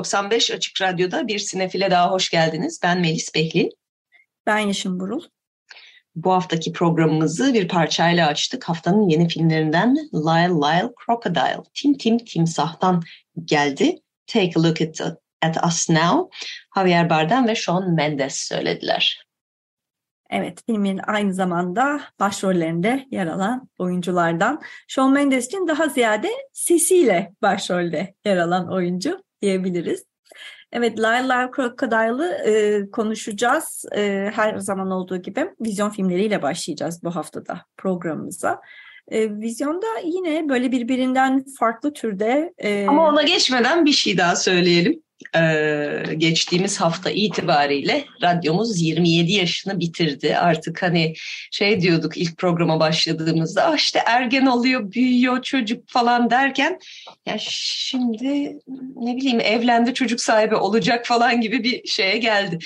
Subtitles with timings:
[0.00, 2.80] 95 Açık Radyo'da bir sinefile daha hoş geldiniz.
[2.82, 3.70] Ben Melis Behlil.
[4.46, 5.22] Ben Yeşim Burul.
[6.14, 8.68] Bu haftaki programımızı bir parçayla açtık.
[8.68, 13.02] Haftanın yeni filmlerinden Lyle Lyle Crocodile, Tim Tim Timsah'tan
[13.44, 13.98] geldi.
[14.26, 15.00] Take a Look at,
[15.42, 16.36] at Us Now,
[16.76, 19.24] Javier Bardem ve Shawn Mendes söylediler.
[20.30, 24.62] Evet, filmin aynı zamanda başrollerinde yer alan oyunculardan.
[24.88, 30.04] Shawn Mendes için daha ziyade sesiyle başrolde yer alan oyuncu diyebiliriz.
[30.72, 33.84] Evet, Lyle Crocodile'ı e, konuşacağız.
[33.96, 38.60] E, her zaman olduğu gibi vizyon filmleriyle başlayacağız bu haftada programımıza.
[39.08, 42.54] E, vizyonda yine böyle birbirinden farklı türde...
[42.58, 42.86] E...
[42.88, 45.02] Ama ona geçmeden bir şey daha söyleyelim
[45.36, 50.36] e, geçtiğimiz hafta itibariyle radyomuz 27 yaşını bitirdi.
[50.36, 51.14] Artık hani
[51.50, 56.78] şey diyorduk ilk programa başladığımızda ah işte ergen oluyor, büyüyor çocuk falan derken
[57.26, 58.58] ya şimdi
[58.96, 62.58] ne bileyim evlendi çocuk sahibi olacak falan gibi bir şeye geldi.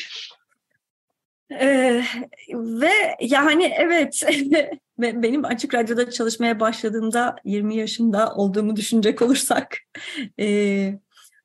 [1.61, 2.03] Ee,
[2.55, 4.23] ve yani evet
[4.99, 9.79] benim açık radyoda çalışmaya başladığımda 20 yaşında olduğumu düşünecek olursak
[10.41, 10.47] e,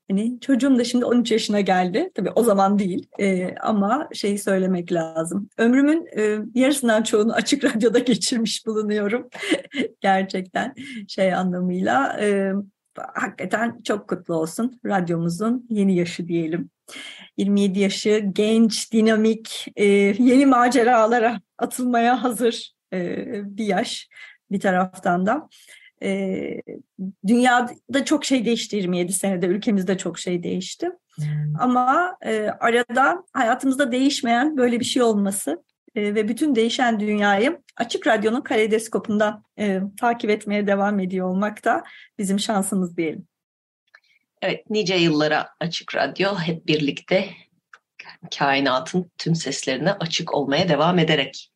[0.09, 2.11] Hani çocuğum da şimdi 13 yaşına geldi.
[2.15, 5.49] Tabii o zaman değil e, ama şeyi söylemek lazım.
[5.57, 9.29] Ömrümün e, yarısından çoğunu açık radyoda geçirmiş bulunuyorum.
[10.01, 10.73] Gerçekten
[11.07, 12.17] şey anlamıyla.
[12.21, 12.53] E,
[13.13, 16.69] hakikaten çok kutlu olsun radyomuzun yeni yaşı diyelim.
[17.37, 19.85] 27 yaşı genç, dinamik, e,
[20.19, 23.25] yeni maceralara atılmaya hazır e,
[23.57, 24.09] bir yaş
[24.51, 25.49] bir taraftan da.
[26.03, 26.61] E,
[27.27, 30.89] dünyada çok şey değişti 27 senede, ülkemizde çok şey değişti.
[31.15, 31.25] Hmm.
[31.59, 35.63] Ama e, arada hayatımızda değişmeyen böyle bir şey olması
[35.95, 41.83] e, ve bütün değişen dünyayı Açık Radyo'nun kaleidoskopundan e, takip etmeye devam ediyor olmak da
[42.17, 43.27] bizim şansımız diyelim.
[44.41, 47.29] Evet, nice yıllara Açık Radyo hep birlikte
[48.37, 51.51] kainatın tüm seslerine açık olmaya devam ederek.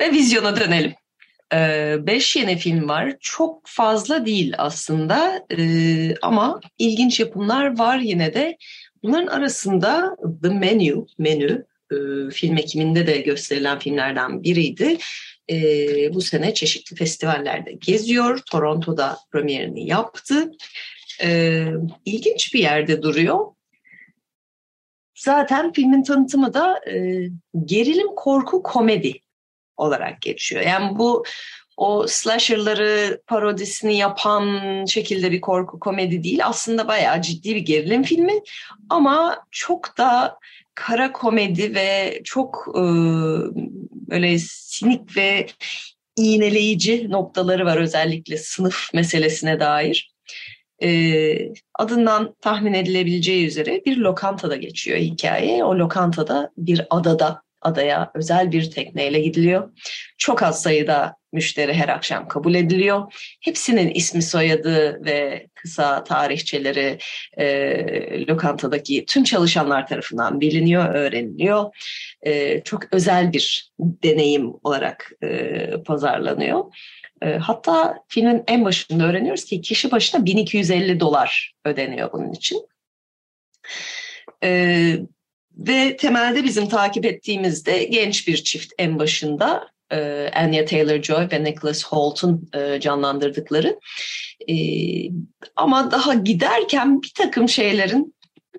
[0.00, 0.94] Ve vizyona dönelim.
[1.54, 3.16] Ee, beş yeni film var.
[3.20, 8.56] Çok fazla değil aslında ee, ama ilginç yapımlar var yine de.
[9.02, 11.96] Bunların arasında The Menu, Menü e,
[12.30, 14.98] film ekiminde de gösterilen filmlerden biriydi.
[15.50, 15.56] E,
[16.14, 18.40] bu sene çeşitli festivallerde geziyor.
[18.50, 20.50] Toronto'da premierini yaptı.
[22.04, 23.46] İlginç bir yerde duruyor.
[25.14, 27.26] Zaten filmin tanıtımı da e,
[27.64, 29.20] gerilim korku komedi
[29.80, 30.62] olarak geçiyor.
[30.62, 31.24] Yani bu
[31.76, 36.40] o slasher'ları parodisini yapan şekilde bir korku komedi değil.
[36.44, 38.32] Aslında bayağı ciddi bir gerilim filmi
[38.88, 40.38] ama çok da
[40.74, 42.82] kara komedi ve çok e,
[44.10, 45.46] böyle sinik ve
[46.16, 50.12] iğneleyici noktaları var özellikle sınıf meselesine dair.
[50.82, 55.64] E, adından tahmin edilebileceği üzere bir lokantada geçiyor hikaye.
[55.64, 59.70] O lokantada bir adada adaya özel bir tekneyle gidiliyor.
[60.18, 63.12] Çok az sayıda müşteri her akşam kabul ediliyor.
[63.40, 66.98] Hepsinin ismi, soyadı ve kısa tarihçeleri
[67.38, 71.76] e, lokantadaki tüm çalışanlar tarafından biliniyor, öğreniliyor.
[72.22, 76.64] E, çok özel bir deneyim olarak e, pazarlanıyor.
[77.22, 82.68] E, hatta filmin en başında öğreniyoruz ki kişi başına 1250 dolar ödeniyor bunun için.
[84.44, 84.96] E,
[85.56, 91.84] ve temelde bizim takip ettiğimizde genç bir çift en başında e, Anya Taylor-Joy ve Nicholas
[91.84, 93.80] Holt'un e, canlandırdıkları.
[94.48, 94.54] E,
[95.56, 98.14] ama daha giderken bir takım şeylerin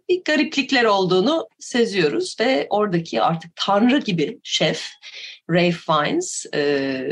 [0.09, 4.89] bir gariplikler olduğunu seziyoruz ve oradaki artık tanrı gibi şef
[5.49, 7.03] Ray Fiennes e,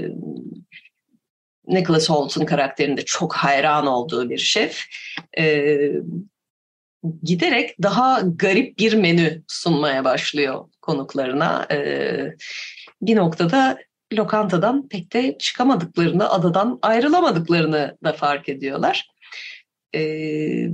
[1.67, 4.83] Nicholas Holt'un karakterinde çok hayran olduğu bir şef.
[5.39, 5.77] E,
[7.23, 11.67] giderek daha garip bir menü sunmaya başlıyor konuklarına.
[11.71, 12.35] Ee,
[13.01, 13.77] bir noktada
[14.13, 19.07] lokantadan pek de çıkamadıklarını, adadan ayrılamadıklarını da fark ediyorlar.
[19.95, 20.67] Ee,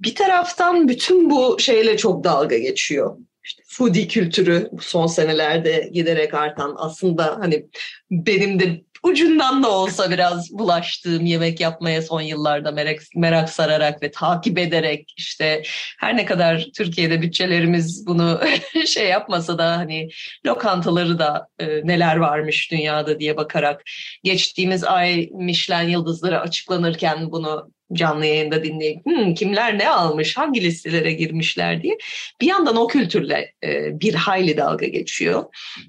[0.00, 3.16] bir taraftan bütün bu şeyle çok dalga geçiyor.
[3.44, 7.66] İşte foodie kültürü son senelerde giderek artan aslında hani
[8.10, 14.10] benim de ucundan da olsa biraz bulaştığım yemek yapmaya son yıllarda merak, merak sararak ve
[14.10, 15.62] takip ederek işte
[16.00, 18.40] her ne kadar Türkiye'de bütçelerimiz bunu
[18.86, 20.08] şey yapmasa da hani
[20.46, 23.82] lokantaları da e, neler varmış dünyada diye bakarak
[24.24, 31.12] geçtiğimiz ay Michelin yıldızları açıklanırken bunu canlı yayında dinleyip hmm, kimler ne almış, hangi listelere
[31.12, 31.98] girmişler diye
[32.40, 35.44] bir yandan o kültürle e, bir hayli dalga geçiyor.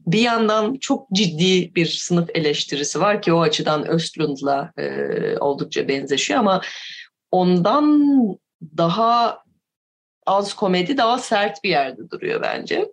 [0.08, 4.84] Bir yandan çok ciddi bir sınıf eleştirisi var ki o açıdan Östlund'la e,
[5.38, 6.62] oldukça benzeşiyor ama
[7.32, 8.04] ondan
[8.78, 9.44] daha
[10.26, 12.86] az komedi daha sert bir yerde duruyor bence.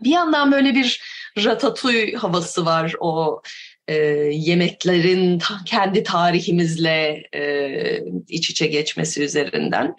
[0.00, 1.02] Bir yandan böyle bir
[1.44, 3.42] ratatouille havası var o
[3.88, 3.94] e,
[4.32, 9.94] yemeklerin kendi tarihimizle e, iç içe geçmesi üzerinden.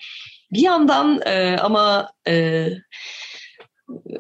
[0.54, 2.68] Bir yandan e, ama e,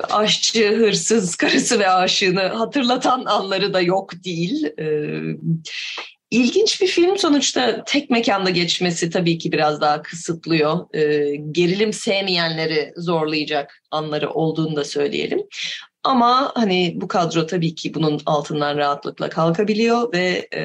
[0.09, 4.65] aşçı, hırsız, karısı ve aşığını hatırlatan anları da yok değil.
[4.79, 4.85] E,
[6.33, 10.95] İlginç bir film sonuçta tek mekanda geçmesi tabii ki biraz daha kısıtlıyor.
[10.95, 15.43] E, gerilim sevmeyenleri zorlayacak anları olduğunu da söyleyelim.
[16.03, 20.61] Ama hani bu kadro tabii ki bunun altından rahatlıkla kalkabiliyor ve e,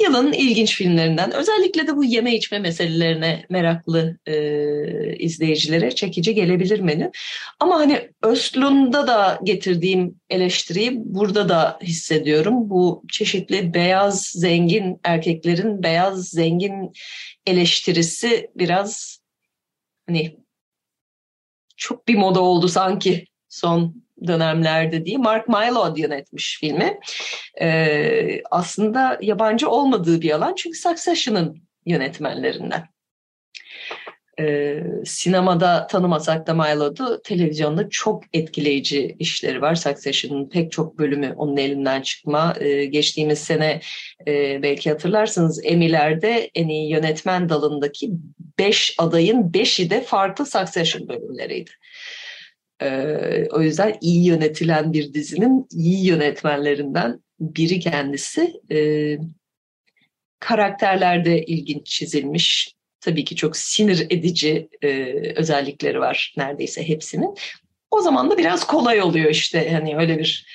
[0.00, 7.10] yılın ilginç filmlerinden özellikle de bu yeme içme meselelerine meraklı e, izleyicilere çekici gelebilir menü.
[7.60, 12.70] Ama hani Östlund'da da getirdiğim eleştiriyi burada da hissediyorum.
[12.70, 16.92] Bu çeşitli beyaz zengin erkeklerin beyaz zengin
[17.46, 19.20] eleştirisi biraz
[20.06, 20.36] hani
[21.76, 27.00] çok bir moda oldu sanki son dönemlerde diye Mark Mylod yönetmiş filmi.
[27.60, 32.88] Ee, aslında yabancı olmadığı bir alan çünkü Succession'ın yönetmenlerinden.
[34.40, 39.74] Ee, sinemada tanımasak da Mylod'u televizyonda çok etkileyici işleri var.
[39.74, 42.54] Succession'ın pek çok bölümü onun elinden çıkma.
[42.60, 43.80] Ee, geçtiğimiz sene
[44.26, 48.10] e, belki hatırlarsınız Emmy'lerde en iyi yönetmen dalındaki
[48.58, 51.70] beş adayın beşi de farklı Succession bölümleriydi.
[52.82, 58.52] Ee, o yüzden iyi yönetilen bir dizinin iyi yönetmenlerinden biri kendisi.
[58.70, 59.18] Ee,
[60.40, 62.76] karakterlerde ilginç çizilmiş.
[63.00, 64.88] Tabii ki çok sinir edici e,
[65.36, 67.34] özellikleri var neredeyse hepsinin.
[67.90, 70.46] O zaman da biraz kolay oluyor işte hani öyle bir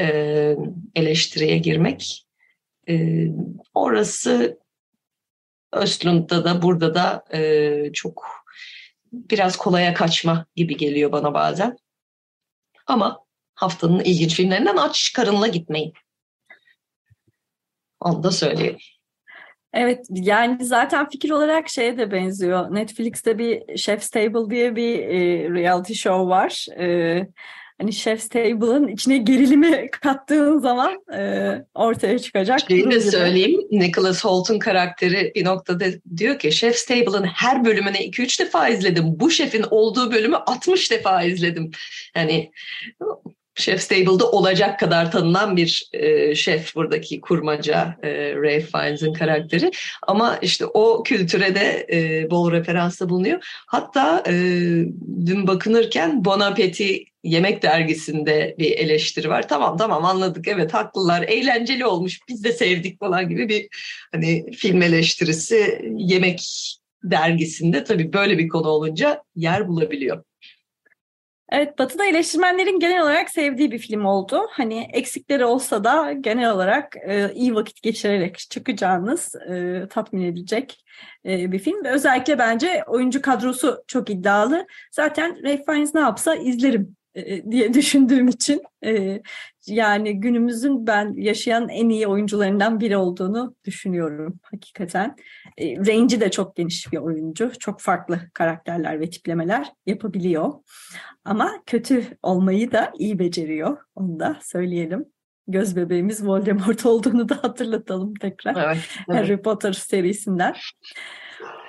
[0.00, 0.56] e,
[0.94, 2.26] eleştiriye girmek.
[2.88, 3.26] E,
[3.74, 4.58] orası
[5.72, 8.41] Östlund'da da burada da e, çok
[9.12, 11.76] biraz kolaya kaçma gibi geliyor bana bazen.
[12.86, 13.24] Ama
[13.54, 15.92] haftanın ilginç filmlerinden aç karınla gitmeyin.
[18.00, 18.78] Onu da söyleyeyim.
[19.72, 22.74] Evet yani zaten fikir olarak şeye de benziyor.
[22.74, 26.66] Netflix'te bir Chef's Table diye bir e, reality show var.
[26.78, 27.18] E,
[27.82, 32.60] hani Chef's Table'ın içine gerilimi kattığın zaman e, ortaya çıkacak.
[32.68, 33.60] Şeyi de söyleyeyim.
[33.70, 35.84] Nicholas Holt'un karakteri bir noktada
[36.16, 39.04] diyor ki Chef's Table'ın her bölümünü 2-3 defa izledim.
[39.20, 41.70] Bu şefin olduğu bölümü 60 defa izledim.
[42.16, 42.52] Yani
[43.54, 49.70] Chef's Table'da olacak kadar tanınan bir e, şef buradaki kurmaca e, Ray Fiennes'in karakteri.
[50.02, 53.38] Ama işte o kültüre de e, bol referansta bulunuyor.
[53.66, 54.32] Hatta e,
[55.26, 59.48] dün bakınırken Bon Appetit Yemek Dergisi'nde bir eleştiri var.
[59.48, 63.68] Tamam tamam anladık evet haklılar eğlenceli olmuş biz de sevdik falan gibi bir
[64.12, 66.42] hani film eleştirisi yemek
[67.04, 70.24] dergisinde tabii böyle bir konu olunca yer bulabiliyor.
[71.54, 74.40] Evet, Batı'da eleştirmenlerin genel olarak sevdiği bir film oldu.
[74.50, 80.84] Hani eksikleri olsa da genel olarak e, iyi vakit geçirerek çıkacağınız, e, tatmin edecek
[81.26, 81.84] e, bir film.
[81.84, 84.66] Özellikle bence oyuncu kadrosu çok iddialı.
[84.92, 86.96] Zaten Ray Fiennes ne yapsa izlerim
[87.50, 89.22] diye düşündüğüm için e,
[89.66, 95.16] yani günümüzün ben yaşayan en iyi oyuncularından biri olduğunu düşünüyorum hakikaten.
[95.58, 97.52] E, range'i de çok geniş bir oyuncu.
[97.58, 100.52] Çok farklı karakterler ve tiplemeler yapabiliyor.
[101.24, 103.76] Ama kötü olmayı da iyi beceriyor.
[103.94, 105.04] Onu da söyleyelim.
[105.48, 108.64] Göz bebeğimiz Voldemort olduğunu da hatırlatalım tekrar.
[108.64, 109.20] Evet, evet.
[109.20, 110.54] Harry Potter serisinden.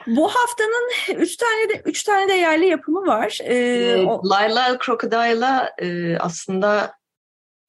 [0.08, 3.40] Bu haftanın üç tane de üç tane de yerli yapımı var.
[3.44, 4.30] Ee, ee o...
[4.30, 6.96] Layla Crocodile'a e, aslında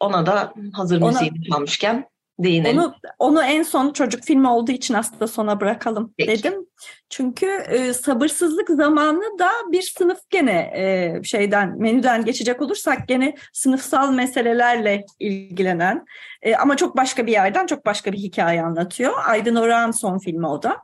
[0.00, 1.06] ona da hazır ona...
[1.06, 2.78] müziğini çalmışken değinelim.
[2.78, 6.30] Onu, onu en son çocuk filmi olduğu için aslında sona bırakalım Peki.
[6.30, 6.66] dedim.
[7.10, 14.12] Çünkü e, sabırsızlık zamanı da bir sınıf gene e, şeyden menüden geçecek olursak gene sınıfsal
[14.12, 16.04] meselelerle ilgilenen
[16.42, 19.12] e, ama çok başka bir yerden çok başka bir hikaye anlatıyor.
[19.26, 20.76] Aydın Orhan son filmi o da.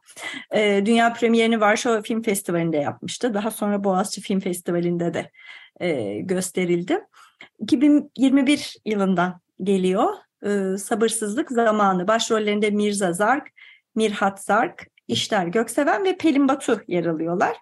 [0.54, 3.34] E, dünya premierini Varşova Film Festivali'nde yapmıştı.
[3.34, 5.30] Daha sonra Boğaziçi Film Festivali'nde de
[5.80, 7.00] e, gösterildi.
[7.58, 10.14] 2021 yılından geliyor
[10.46, 12.08] e, Sabırsızlık Zamanı.
[12.08, 13.48] Başrollerinde Mirza Zark,
[13.94, 17.56] Mirhat Zark, İşler Gökseven ve Pelin Batu yer alıyorlar.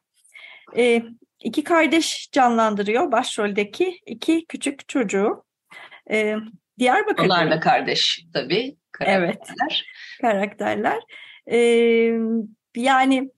[0.76, 1.02] E,
[1.40, 5.44] iki kardeş canlandırıyor başroldeki iki küçük çocuğu.
[6.10, 6.36] E,
[6.78, 7.24] Diyarbakır.
[7.24, 8.76] Onlar da kardeş tabii.
[8.92, 9.28] Karakterler.
[9.28, 9.82] Evet.
[10.20, 10.98] Karakterler.
[11.50, 11.58] E,
[12.76, 13.30] yani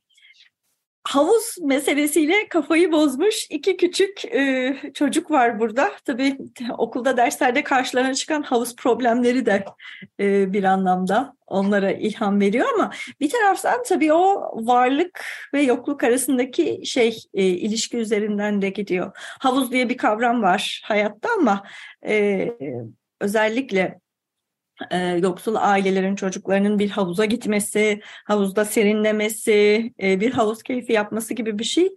[1.04, 5.90] havuz meselesiyle kafayı bozmuş iki küçük e, çocuk var burada.
[6.04, 6.38] Tabii
[6.78, 9.64] okulda derslerde karşılarına çıkan havuz problemleri de
[10.20, 16.80] e, bir anlamda onlara ilham veriyor ama bir taraftan tabii o varlık ve yokluk arasındaki
[16.84, 19.12] şey e, ilişki üzerinden de gidiyor.
[19.16, 21.62] Havuz diye bir kavram var hayatta ama
[22.06, 22.48] e,
[23.20, 24.00] özellikle
[24.90, 31.58] e, yoksul ailelerin çocuklarının bir havuza gitmesi, havuzda serinlemesi, e, bir havuz keyfi yapması gibi
[31.58, 31.88] bir şey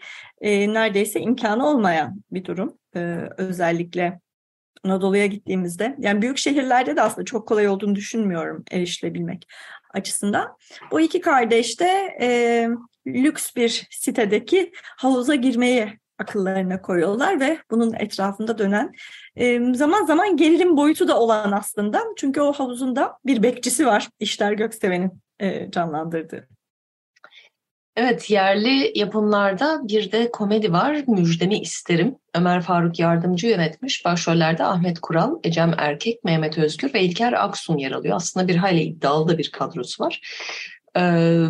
[0.41, 2.77] e, neredeyse imkanı olmayan bir durum.
[2.95, 2.99] E,
[3.37, 4.19] özellikle
[4.83, 5.95] Anadolu'ya gittiğimizde.
[5.99, 9.47] Yani büyük şehirlerde de aslında çok kolay olduğunu düşünmüyorum erişilebilmek
[9.93, 10.57] açısından.
[10.91, 12.67] Bu iki kardeş de e,
[13.07, 18.91] lüks bir sitedeki havuza girmeyi akıllarına koyuyorlar ve bunun etrafında dönen
[19.75, 22.03] zaman zaman gerilim boyutu da olan aslında.
[22.17, 26.47] Çünkü o havuzunda bir bekçisi var İşler Gökseven'in e, canlandırdığı.
[27.95, 31.03] Evet yerli yapımlarda bir de komedi var.
[31.07, 32.15] Müjdemi isterim.
[32.35, 34.05] Ömer Faruk Yardımcı yönetmiş.
[34.05, 38.15] Başrollerde Ahmet Kural, Ecem Erkek, Mehmet Özgür ve İlker Aksun yer alıyor.
[38.15, 40.21] Aslında bir hayli iddialı da bir kadrosu var.
[40.97, 41.45] Ee,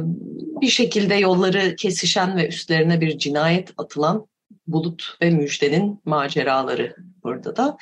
[0.62, 4.28] bir şekilde yolları kesişen ve üstlerine bir cinayet atılan
[4.68, 7.78] Bulut ve Müjde'nin maceraları burada da.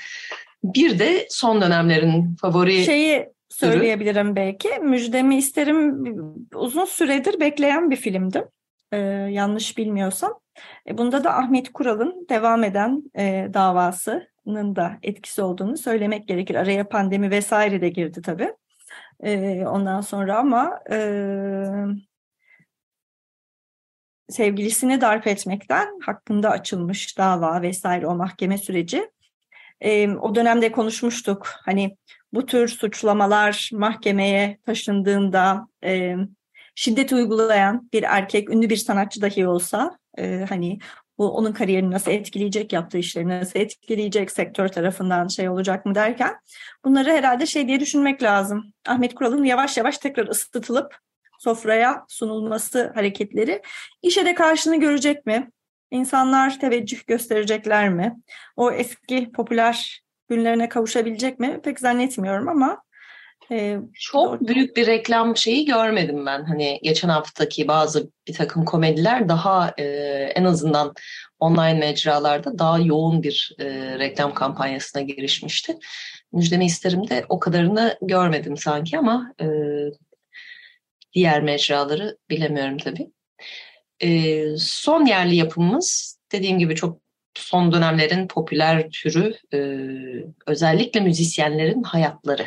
[0.63, 2.83] Bir de son dönemlerin favori...
[2.83, 4.35] Şeyi söyleyebilirim ürü.
[4.35, 4.69] belki.
[4.69, 6.03] Müjdemi isterim
[6.55, 8.47] uzun süredir bekleyen bir filmdi.
[8.91, 8.97] Ee,
[9.29, 10.39] yanlış bilmiyorsam.
[10.87, 16.55] E, bunda da Ahmet Kural'ın devam eden e, davasının da etkisi olduğunu söylemek gerekir.
[16.55, 18.53] Araya pandemi vesaire de girdi tabii.
[19.23, 20.97] E, ondan sonra ama e,
[24.29, 29.09] sevgilisini darp etmekten hakkında açılmış dava vesaire o mahkeme süreci.
[29.81, 31.47] E, o dönemde konuşmuştuk.
[31.65, 31.97] Hani
[32.33, 36.15] bu tür suçlamalar mahkemeye taşındığında e,
[36.75, 40.79] şiddet uygulayan bir erkek, ünlü bir sanatçı dahi olsa e, hani
[41.17, 46.35] bu onun kariyerini nasıl etkileyecek, yaptığı işleri nasıl etkileyecek, sektör tarafından şey olacak mı derken
[46.85, 48.73] bunları herhalde şey diye düşünmek lazım.
[48.87, 50.97] Ahmet Kural'ın yavaş yavaş tekrar ısıtılıp
[51.41, 53.61] sofraya sunulması hareketleri
[54.01, 55.51] işe de karşını görecek mi?
[55.91, 58.15] İnsanlar teveccüh gösterecekler mi?
[58.55, 61.59] O eski popüler günlerine kavuşabilecek mi?
[61.63, 62.83] Pek zannetmiyorum ama
[63.51, 64.47] e, çok doğru.
[64.47, 66.43] büyük bir reklam şeyi görmedim ben.
[66.43, 69.83] Hani geçen haftaki bazı bir takım komediler daha e,
[70.35, 70.93] en azından
[71.39, 73.65] online mecralarda daha yoğun bir e,
[73.99, 75.77] reklam kampanyasına girişmişti.
[76.33, 79.45] Müjdemi isterim de o kadarını görmedim sanki ama e,
[81.13, 83.11] diğer mecraları bilemiyorum tabii.
[84.57, 87.01] Son yerli yapımımız dediğim gibi çok
[87.35, 89.35] son dönemlerin popüler türü
[90.47, 92.45] özellikle müzisyenlerin hayatları.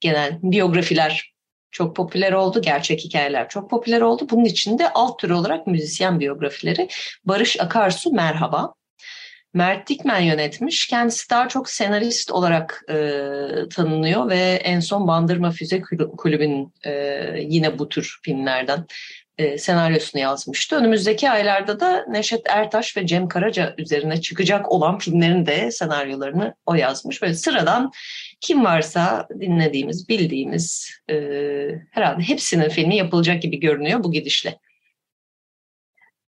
[0.00, 1.32] Genel biyografiler
[1.70, 2.62] çok popüler oldu.
[2.62, 4.26] Gerçek hikayeler çok popüler oldu.
[4.30, 6.88] Bunun için de alt tür olarak müzisyen biyografileri.
[7.24, 8.74] Barış Akarsu Merhaba.
[9.54, 10.86] Mert Dikmen yönetmiş.
[10.86, 12.94] Kendisi daha çok senarist olarak e,
[13.74, 15.80] tanınıyor ve en son Bandırma Füze
[16.18, 16.92] Kulübü'nün e,
[17.40, 18.86] yine bu tür filmlerden
[19.38, 20.76] e, senaryosunu yazmıştı.
[20.76, 26.74] Önümüzdeki aylarda da Neşet Ertaş ve Cem Karaca üzerine çıkacak olan filmlerin de senaryolarını o
[26.74, 27.22] yazmış.
[27.22, 27.90] Böyle sıradan
[28.40, 31.14] kim varsa dinlediğimiz, bildiğimiz e,
[31.90, 34.58] herhalde hepsinin filmi yapılacak gibi görünüyor bu gidişle.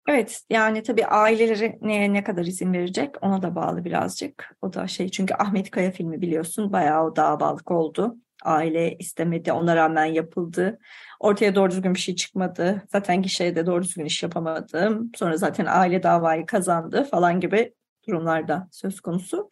[0.08, 4.55] Evet yani tabii aileleri neye ne kadar izin verecek ona da bağlı birazcık.
[4.62, 8.15] O da şey çünkü Ahmet Kaya filmi biliyorsun bayağı o davalık oldu.
[8.43, 10.79] Aile istemedi ona rağmen yapıldı.
[11.20, 12.81] Ortaya doğru düzgün bir şey çıkmadı.
[12.91, 15.12] Zaten gişeye de doğru düzgün iş yapamadım.
[15.15, 17.74] Sonra zaten aile davayı kazandı falan gibi
[18.08, 19.50] durumlarda söz konusu.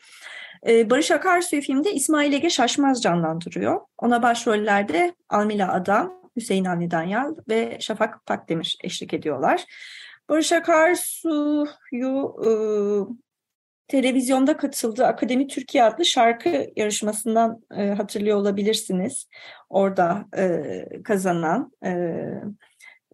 [0.68, 3.82] Ee, Barış Akarsu'yu filmde İsmail Ege Şaşmaz canlandırıyor.
[3.98, 9.65] Ona başrollerde Almila Adam, Hüseyin Avni Danyal ve Şafak Pakdemir eşlik ediyorlar.
[10.29, 12.51] Barış Akarsu'yu e,
[13.88, 19.27] televizyonda katıldığı Akademi Türkiye adlı şarkı yarışmasından e, hatırlıyor olabilirsiniz.
[19.69, 21.91] Orada e, kazanan e,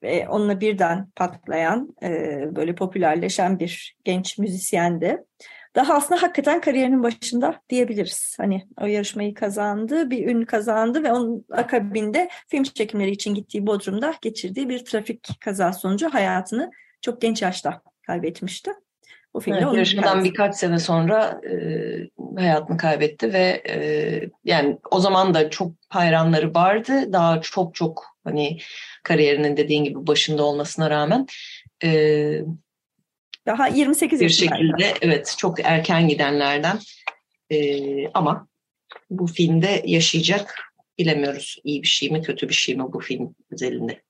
[0.03, 2.09] ve onunla birden patlayan, e,
[2.55, 5.23] böyle popülerleşen bir genç müzisyendi.
[5.75, 8.35] Daha aslında hakikaten kariyerinin başında diyebiliriz.
[8.39, 14.13] Hani o yarışmayı kazandı, bir ün kazandı ve onun akabinde film çekimleri için gittiği Bodrum'da
[14.21, 16.71] geçirdiği bir trafik kazası sonucu hayatını
[17.05, 18.71] çok genç yaşta kaybetmişti.
[19.33, 21.55] O filmde evet, yarışmadan birkaç sene sonra e,
[22.37, 23.75] hayatını kaybetti ve e,
[24.43, 27.13] yani o zaman da çok hayranları vardı.
[27.13, 28.59] Daha çok çok hani
[29.03, 31.27] kariyerinin dediğin gibi başında olmasına rağmen
[31.83, 32.41] e,
[33.45, 36.79] daha 28 bir şekilde evet çok erken gidenlerden
[37.49, 37.57] e,
[38.07, 38.47] ama
[39.09, 40.59] bu filmde yaşayacak
[40.97, 44.04] bilemiyoruz iyi bir şey mi kötü bir şey mi bu film özelinde.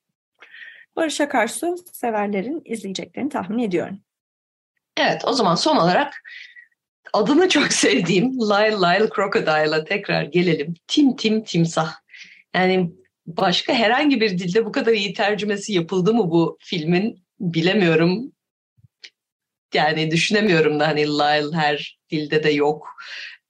[0.95, 3.99] Barış Akarsu severlerin izleyeceklerini tahmin ediyorum.
[4.97, 6.23] Evet o zaman son olarak
[7.13, 10.73] adını çok sevdiğim Lyle Lyle Crocodile'a tekrar gelelim.
[10.87, 11.93] Tim Tim Timsah.
[12.55, 12.91] Yani
[13.27, 18.31] başka herhangi bir dilde bu kadar iyi tercümesi yapıldı mı bu filmin bilemiyorum.
[19.73, 22.87] Yani düşünemiyorum da hani Lyle her dilde de yok.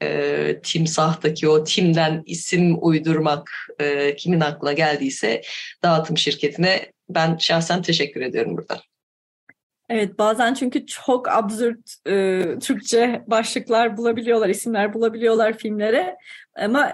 [0.02, 3.50] E, timsahtaki o Tim'den isim uydurmak
[3.80, 5.42] e, kimin aklına geldiyse
[5.84, 8.82] dağıtım şirketine ben şahsen teşekkür ediyorum burada.
[9.90, 16.18] Evet bazen çünkü çok absürt e, Türkçe başlıklar bulabiliyorlar, isimler bulabiliyorlar filmlere.
[16.56, 16.94] Ama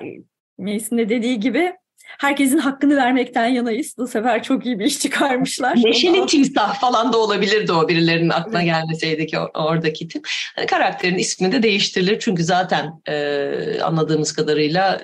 [0.57, 1.73] Melis'in de dediği gibi
[2.19, 3.95] herkesin hakkını vermekten yanayız.
[3.97, 5.75] Bu sefer çok iyi bir iş çıkarmışlar.
[5.83, 10.27] Neşeli timsah falan da olabilirdi o birilerinin aklına gelmeseydi ki oradaki tip.
[10.55, 15.01] Hani karakterin ismi de değiştirilir çünkü zaten e, anladığımız kadarıyla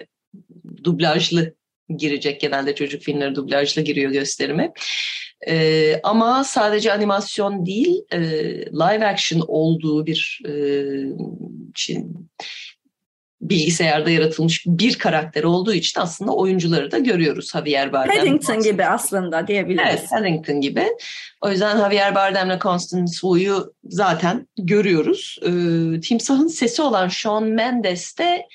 [0.83, 1.53] dublajlı
[1.95, 2.41] girecek.
[2.41, 4.73] Genelde çocuk filmleri dublajlı giriyor gösterime.
[5.47, 8.19] E, ama sadece animasyon değil, e,
[8.65, 10.53] live action olduğu bir e,
[13.41, 18.17] bilgisayarda yaratılmış bir karakter olduğu için aslında oyuncuları da görüyoruz Javier Bardem.
[18.17, 19.87] Paddington gibi aslında diyebiliriz.
[19.89, 20.83] Evet, Paddington gibi.
[21.41, 25.39] O yüzden Javier Bardem'le Constance Wu'yu zaten görüyoruz.
[25.41, 28.47] Ee, Timsah'ın sesi olan Shawn Mendes de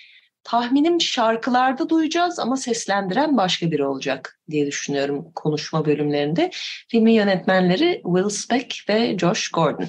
[0.45, 6.51] tahminim şarkılarda duyacağız ama seslendiren başka biri olacak diye düşünüyorum konuşma bölümlerinde.
[6.89, 9.89] Filmin yönetmenleri Will Speck ve Josh Gordon.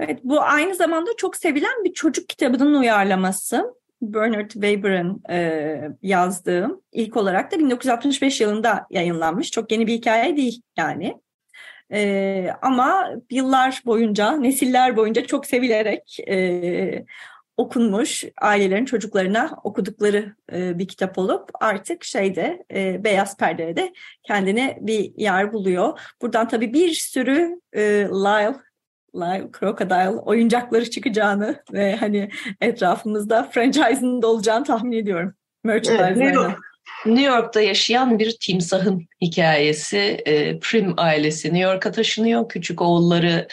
[0.00, 3.74] Evet, bu aynı zamanda çok sevilen bir çocuk kitabının uyarlaması.
[4.02, 9.50] Bernard Weber'ın e, yazdığı ilk olarak da 1965 yılında yayınlanmış.
[9.50, 11.20] Çok yeni bir hikaye değil yani.
[11.92, 17.04] E, ama yıllar boyunca, nesiller boyunca çok sevilerek e,
[17.60, 23.92] okunmuş ailelerin çocuklarına okudukları e, bir kitap olup artık şeyde e, beyaz perdede
[24.22, 26.00] kendine bir yer buluyor.
[26.22, 28.54] Buradan tabii bir sürü e, Lyle
[29.14, 35.34] Lyle Crocodile oyuncakları çıkacağını ve hani etrafımızda franchise'ın da olacağını tahmin ediyorum.
[35.64, 36.58] Merchandise evet, New, York,
[37.06, 39.98] New York'ta yaşayan bir timsahın hikayesi.
[40.26, 42.48] E, Prim ailesi New York'a taşınıyor.
[42.48, 43.48] Küçük oğulları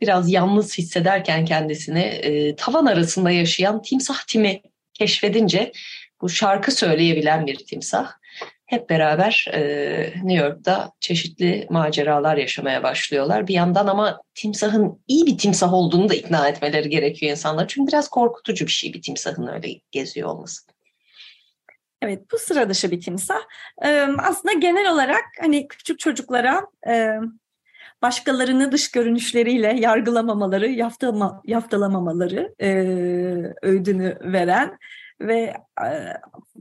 [0.00, 4.62] biraz yalnız hissederken kendisini e, tavan arasında yaşayan timsah timi
[4.94, 5.72] keşfedince
[6.20, 8.12] bu şarkı söyleyebilen bir timsah
[8.66, 9.60] hep beraber e,
[10.22, 13.48] New York'ta çeşitli maceralar yaşamaya başlıyorlar.
[13.48, 17.68] Bir yandan ama timsahın iyi bir timsah olduğunu da ikna etmeleri gerekiyor insanlar.
[17.68, 20.62] Çünkü biraz korkutucu bir şey bir timsahın öyle geziyor olması.
[22.02, 23.40] Evet bu sıra dışı bir timsah.
[23.84, 27.10] Ee, aslında genel olarak hani küçük çocuklara e,
[28.02, 32.68] başkalarını dış görünüşleriyle yargılamamaları, yaftalama, yaftalamamaları e,
[33.62, 34.78] öğüdünü veren
[35.20, 35.54] ve
[35.84, 35.88] e,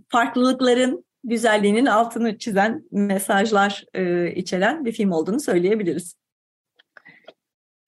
[0.09, 6.15] farklılıkların güzelliğinin altını çizen mesajlar e, içeren bir film olduğunu söyleyebiliriz.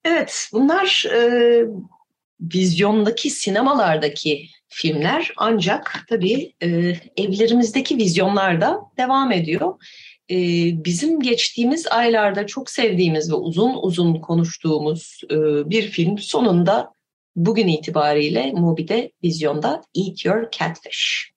[0.04, 1.64] Evet, bunlar e,
[2.40, 6.68] vizyondaki sinemalardaki filmler ancak tabii e,
[7.16, 9.74] evlerimizdeki vizyonlar da devam ediyor.
[10.30, 10.36] E,
[10.84, 15.36] bizim geçtiğimiz aylarda çok sevdiğimiz ve uzun uzun konuştuğumuz e,
[15.70, 16.92] bir film sonunda
[17.36, 21.32] bugün itibariyle Mubi'de vizyonda Eat Your Catfish.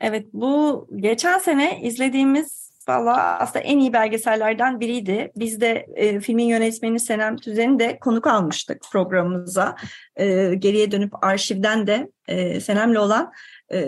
[0.00, 5.32] Evet bu geçen sene izlediğimiz valla aslında en iyi belgesellerden biriydi.
[5.36, 9.76] Biz de e, filmin yönetmeni Senem Tüzen'i de konuk almıştık programımıza.
[10.16, 13.32] E, geriye dönüp arşivden de e, Senem'le olan
[13.72, 13.78] e,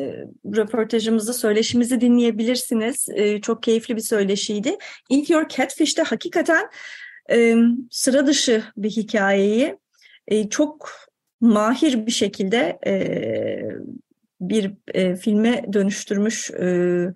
[0.56, 3.06] röportajımızı, söyleşimizi dinleyebilirsiniz.
[3.14, 4.76] E, çok keyifli bir söyleşiydi.
[5.10, 6.70] Eat Your Catfish'te hakikaten
[7.30, 7.56] e,
[7.90, 9.78] sıra dışı bir hikayeyi
[10.28, 10.90] e, çok
[11.40, 12.94] mahir bir şekilde e,
[14.40, 17.06] bir e, filme dönüştürmüş e,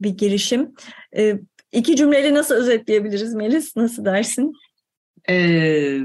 [0.00, 0.74] bir girişim.
[1.16, 1.34] E,
[1.72, 3.76] iki cümleyle nasıl özetleyebiliriz Melis?
[3.76, 4.52] Nasıl dersin?
[5.28, 5.98] Ee,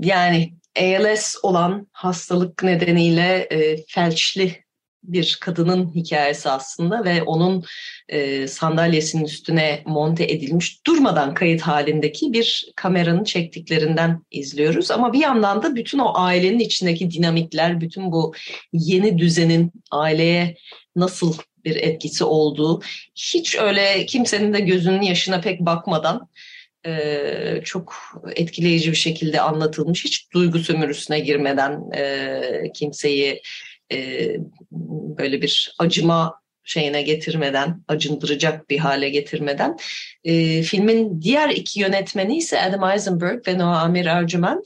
[0.00, 4.64] yani ALS olan hastalık nedeniyle e, felçli
[5.02, 7.64] bir kadının hikayesi aslında ve onun
[8.08, 14.90] e, sandalyesinin üstüne monte edilmiş durmadan kayıt halindeki bir kameranın çektiklerinden izliyoruz.
[14.90, 18.34] Ama bir yandan da bütün o ailenin içindeki dinamikler, bütün bu
[18.72, 20.56] yeni düzenin aileye
[20.96, 22.82] nasıl bir etkisi olduğu,
[23.14, 26.28] hiç öyle kimsenin de gözünün yaşına pek bakmadan
[26.86, 27.94] e, çok
[28.36, 30.04] etkileyici bir şekilde anlatılmış.
[30.04, 33.42] Hiç duygu sömürüsüne girmeden e, kimseyi
[33.92, 34.28] e,
[35.18, 39.76] böyle bir acıma şeyine getirmeden, acındıracak bir hale getirmeden.
[40.24, 44.64] E, filmin diğer iki yönetmeni ise Adam Eisenberg ve Noah Amir Arjumand.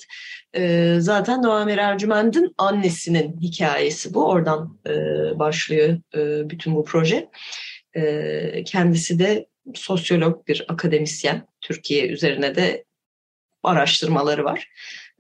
[0.57, 4.29] E, zaten Amir Arjumand'ın annesinin hikayesi bu.
[4.29, 4.93] Oradan e,
[5.39, 7.31] başlıyor e, bütün bu proje.
[7.95, 11.49] E, kendisi de sosyolog, bir akademisyen.
[11.61, 12.85] Türkiye üzerine de
[13.63, 14.69] araştırmaları var.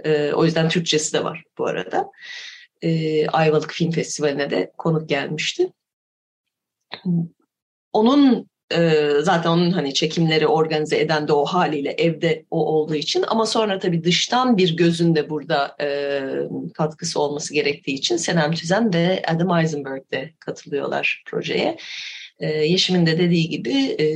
[0.05, 2.11] E, o yüzden Türkçesi de var bu arada.
[2.83, 5.73] E, Ayvalık Film Festivali'ne de konuk gelmişti.
[7.93, 13.25] Onun e, zaten onun hani çekimleri organize eden de o haliyle evde o olduğu için
[13.29, 16.21] ama sonra tabii dıştan bir gözün de burada e,
[16.75, 21.77] katkısı olması gerektiği için Senem Tüzen ve Adam Eisenberg de katılıyorlar projeye.
[22.41, 24.07] E, Yeşim'in de dediği gibi e,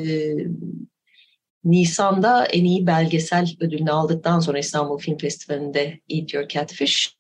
[1.65, 7.17] Nisan'da en iyi belgesel ödülünü aldıktan sonra İstanbul Film Festivali'nde Eat Your Catfish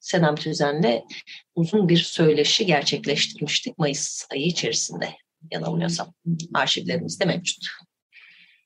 [0.00, 1.02] Senem Tüzen'le
[1.54, 5.08] uzun bir söyleşi gerçekleştirmiştik Mayıs ayı içerisinde
[5.50, 6.14] yanılmıyorsam
[6.54, 7.66] arşivlerimizde mevcut.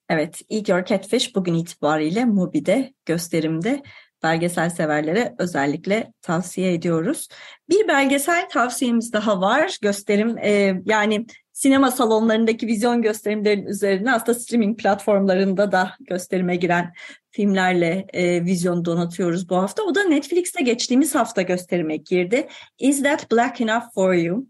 [0.09, 3.83] Evet, Your Catfish bugün itibariyle Mubi'de gösterimde
[4.23, 7.29] belgesel severlere özellikle tavsiye ediyoruz.
[7.69, 9.79] Bir belgesel tavsiyemiz daha var.
[9.83, 16.93] Gösterim e, yani sinema salonlarındaki vizyon gösterimlerin üzerine aslında streaming platformlarında da gösterime giren
[17.31, 19.83] filmlerle e, vizyon donatıyoruz bu hafta.
[19.83, 22.49] O da Netflix'te geçtiğimiz hafta gösterime girdi.
[22.79, 24.47] Is That Black Enough For You?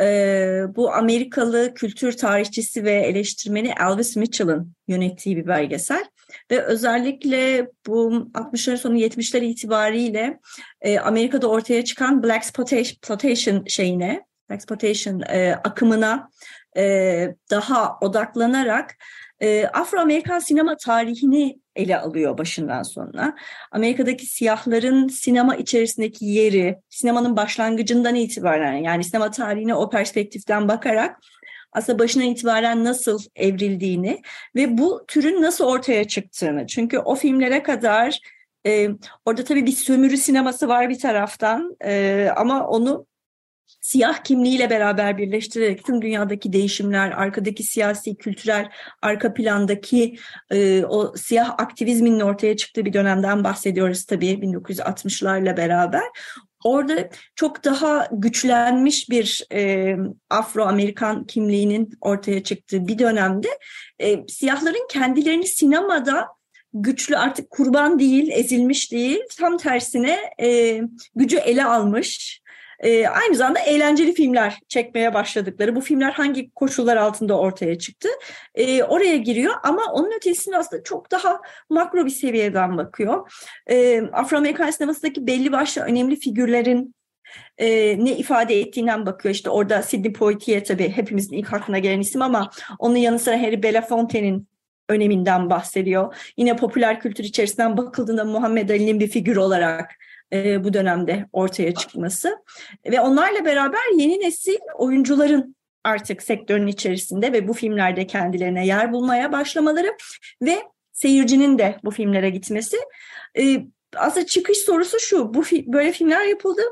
[0.00, 6.04] E, bu Amerikalı kültür tarihçisi ve eleştirmeni Elvis Mitchell'ın yönettiği bir belgesel.
[6.50, 10.38] Ve özellikle bu 60'ların sonu 70'ler itibariyle
[10.80, 16.28] e, Amerika'da ortaya çıkan Black Exploitation şeyine, Exploitation e, akımına
[16.76, 18.96] e, daha odaklanarak
[19.40, 23.36] e, Afro-Amerikan sinema tarihini ele alıyor başından sonuna.
[23.72, 31.20] Amerika'daki siyahların sinema içerisindeki yeri, sinemanın başlangıcından itibaren yani sinema tarihine o perspektiften bakarak
[31.72, 34.22] aslında başından itibaren nasıl evrildiğini
[34.54, 36.66] ve bu türün nasıl ortaya çıktığını.
[36.66, 38.18] Çünkü o filmlere kadar
[38.66, 38.88] e,
[39.24, 43.06] orada tabii bir sömürü sineması var bir taraftan e, ama onu
[43.86, 48.70] siyah kimliğiyle beraber birleştirerek tüm dünyadaki değişimler, arkadaki siyasi, kültürel,
[49.02, 50.18] arka plandaki
[50.50, 56.02] e, o siyah aktivizmin ortaya çıktığı bir dönemden bahsediyoruz tabii 1960'larla beraber.
[56.64, 59.96] Orada çok daha güçlenmiş bir e,
[60.30, 63.48] Afro-Amerikan kimliğinin ortaya çıktığı bir dönemde
[63.98, 66.28] e, siyahların kendilerini sinemada
[66.72, 70.80] güçlü artık kurban değil, ezilmiş değil, tam tersine e,
[71.14, 72.40] gücü ele almış,
[72.80, 78.08] e, aynı zamanda eğlenceli filmler çekmeye başladıkları, bu filmler hangi koşullar altında ortaya çıktı
[78.54, 83.32] e, oraya giriyor ama onun ötesinde aslında çok daha makro bir seviyeden bakıyor.
[83.66, 86.94] E, Afro-Amerikan sinemasındaki belli başlı önemli figürlerin
[87.58, 87.68] e,
[88.04, 89.34] ne ifade ettiğinden bakıyor.
[89.34, 93.62] İşte orada Sidney Poitier tabii hepimizin ilk aklına gelen isim ama onun yanı sıra Harry
[93.62, 94.48] Belafontaine'in
[94.88, 96.14] öneminden bahsediyor.
[96.36, 99.94] Yine popüler kültür içerisinden bakıldığında Muhammed Ali'nin bir figür olarak
[100.32, 102.36] e, bu dönemde ortaya çıkması.
[102.90, 109.32] Ve onlarla beraber yeni nesil oyuncuların artık sektörün içerisinde ve bu filmlerde kendilerine yer bulmaya
[109.32, 109.96] başlamaları
[110.42, 110.62] ve
[110.92, 112.76] seyircinin de bu filmlere gitmesi.
[113.38, 116.62] E, aslında çıkış sorusu şu, bu böyle filmler yapıldı,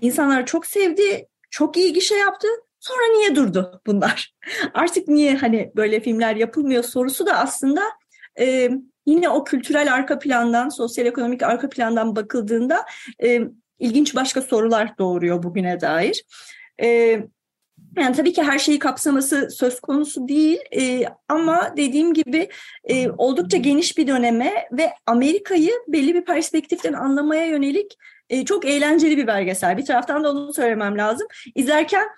[0.00, 2.48] insanlar çok sevdi, çok iyi gişe yaptı,
[2.80, 4.34] sonra niye durdu bunlar?
[4.74, 7.82] Artık niye hani böyle filmler yapılmıyor sorusu da aslında
[8.38, 8.70] e,
[9.06, 12.86] yine o kültürel arka plandan, sosyal ekonomik arka plandan bakıldığında
[13.22, 13.40] e,
[13.78, 16.24] ilginç başka sorular doğuruyor bugüne dair.
[16.82, 17.20] E,
[17.96, 22.48] yani tabii ki her şeyi kapsaması söz konusu değil e, ama dediğim gibi
[22.84, 29.16] e, oldukça geniş bir döneme ve Amerika'yı belli bir perspektiften anlamaya yönelik e, çok eğlenceli
[29.16, 29.76] bir belgesel.
[29.76, 31.26] Bir taraftan da onu söylemem lazım.
[31.54, 32.08] İzlerken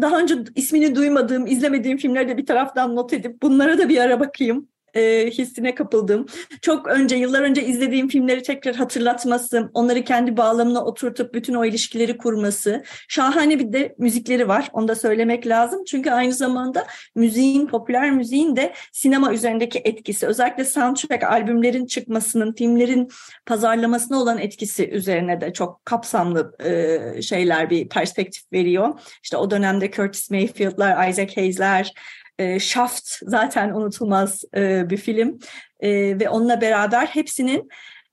[0.00, 4.20] daha önce ismini duymadığım, izlemediğim filmleri de bir taraftan not edip bunlara da bir ara
[4.20, 6.26] bakayım e, hissine kapıldım.
[6.62, 12.18] Çok önce, yıllar önce izlediğim filmleri tekrar hatırlatması, onları kendi bağlamına oturtup bütün o ilişkileri
[12.18, 12.82] kurması.
[13.08, 15.84] Şahane bir de müzikleri var, onu da söylemek lazım.
[15.84, 23.08] Çünkü aynı zamanda müziğin, popüler müziğin de sinema üzerindeki etkisi, özellikle soundtrack albümlerin çıkmasının, filmlerin
[23.46, 29.00] pazarlamasına olan etkisi üzerine de çok kapsamlı e, şeyler, bir perspektif veriyor.
[29.22, 31.92] İşte o dönemde Curtis Mayfield'lar, Isaac Hayes'ler,
[32.38, 35.38] e, Shaft zaten unutulmaz e, bir film
[35.80, 37.68] e, ve onunla beraber hepsinin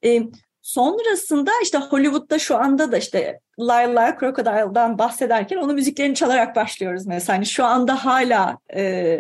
[0.06, 0.22] e,
[0.62, 7.38] sonrasında işte Hollywood'da şu anda da işte Lyle Crocodile'dan bahsederken onun müziklerini çalarak başlıyoruz mesela.
[7.38, 9.20] Hani şu anda hala e,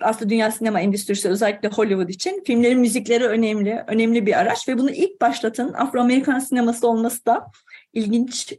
[0.00, 4.90] aslında dünya sinema endüstrisi özellikle Hollywood için filmlerin müzikleri önemli, önemli bir araç ve bunu
[4.90, 7.46] ilk başlatan Afro-Amerikan sineması olması da
[7.92, 8.52] ilginç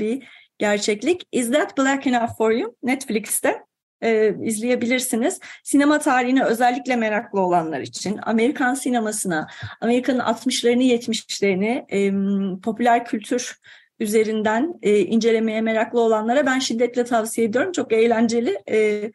[0.00, 0.28] bir
[0.58, 1.26] gerçeklik.
[1.32, 2.74] Is That Black Enough For You?
[2.82, 3.67] Netflix'te
[4.02, 5.40] e, izleyebilirsiniz.
[5.64, 9.46] Sinema tarihine özellikle meraklı olanlar için, Amerikan sinemasına,
[9.80, 13.58] Amerika'nın 60'larını 70'lerini e, popüler kültür
[14.00, 17.72] üzerinden e, incelemeye meraklı olanlara ben şiddetle tavsiye ediyorum.
[17.72, 18.58] Çok eğlenceli.
[18.70, 19.10] E,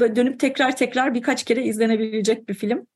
[0.00, 2.86] dönüp tekrar tekrar birkaç kere izlenebilecek bir film.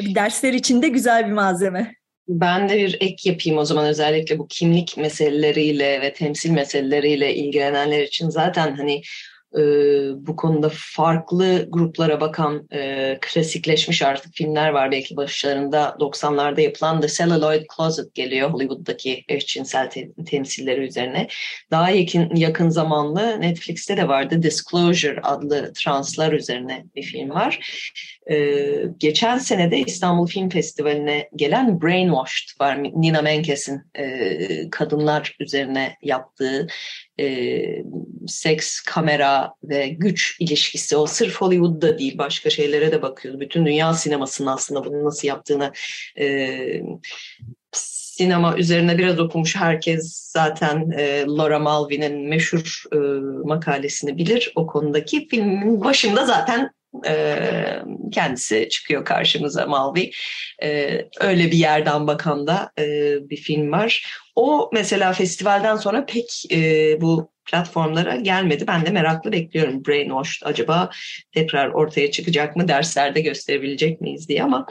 [0.00, 1.94] Dersler için de güzel bir malzeme.
[2.28, 8.02] Ben de bir ek yapayım o zaman özellikle bu kimlik meseleleriyle ve temsil meseleleriyle ilgilenenler
[8.02, 9.02] için zaten hani
[9.58, 9.62] e,
[10.26, 14.90] bu konuda farklı gruplara bakan e, klasikleşmiş artık filmler var.
[14.90, 21.28] Belki başlarında 90'larda yapılan The Celluloid Closet geliyor Hollywood'daki eşcinsel te- temsilleri üzerine.
[21.70, 27.58] Daha yakın, yakın zamanlı Netflix'te de vardı Disclosure adlı translar üzerine bir film var.
[28.30, 32.82] Ee, geçen senede İstanbul Film Festivali'ne gelen Brainwashed var.
[32.82, 36.66] Nina Menkes'in e, kadınlar üzerine yaptığı
[37.20, 37.26] e,
[38.26, 40.96] seks, kamera ve güç ilişkisi.
[40.96, 43.40] O sırf Hollywood'da değil başka şeylere de bakıyordu.
[43.40, 45.72] Bütün dünya sinemasının aslında bunu nasıl yaptığını
[46.18, 46.82] e,
[48.14, 52.96] sinema üzerine biraz okumuş herkes zaten e, Laura Malvin'in meşhur e,
[53.46, 54.52] makalesini bilir.
[54.54, 56.70] O konudaki filmin başında zaten
[57.06, 57.36] e,
[58.12, 60.10] kendisi çıkıyor karşımıza Malvi.
[60.62, 62.84] E, öyle bir yerden bakan da e,
[63.30, 64.06] bir film var.
[64.36, 68.66] O mesela festivalden sonra pek e, bu platformlara gelmedi.
[68.66, 70.90] Ben de meraklı bekliyorum Brainwashed acaba
[71.32, 74.66] tekrar ortaya çıkacak mı, derslerde gösterebilecek miyiz diye ama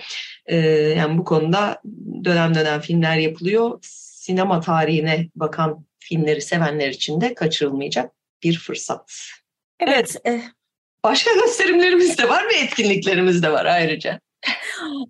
[0.45, 0.57] e,
[0.97, 1.81] yani bu konuda
[2.23, 3.79] dönem dönem filmler yapılıyor.
[3.81, 8.11] Sinema tarihine bakan filmleri sevenler için de kaçırılmayacak
[8.43, 9.13] bir fırsat.
[9.79, 10.15] Evet.
[10.25, 10.43] evet.
[11.03, 14.19] Başka gösterimlerimiz de var ve etkinliklerimiz de var ayrıca.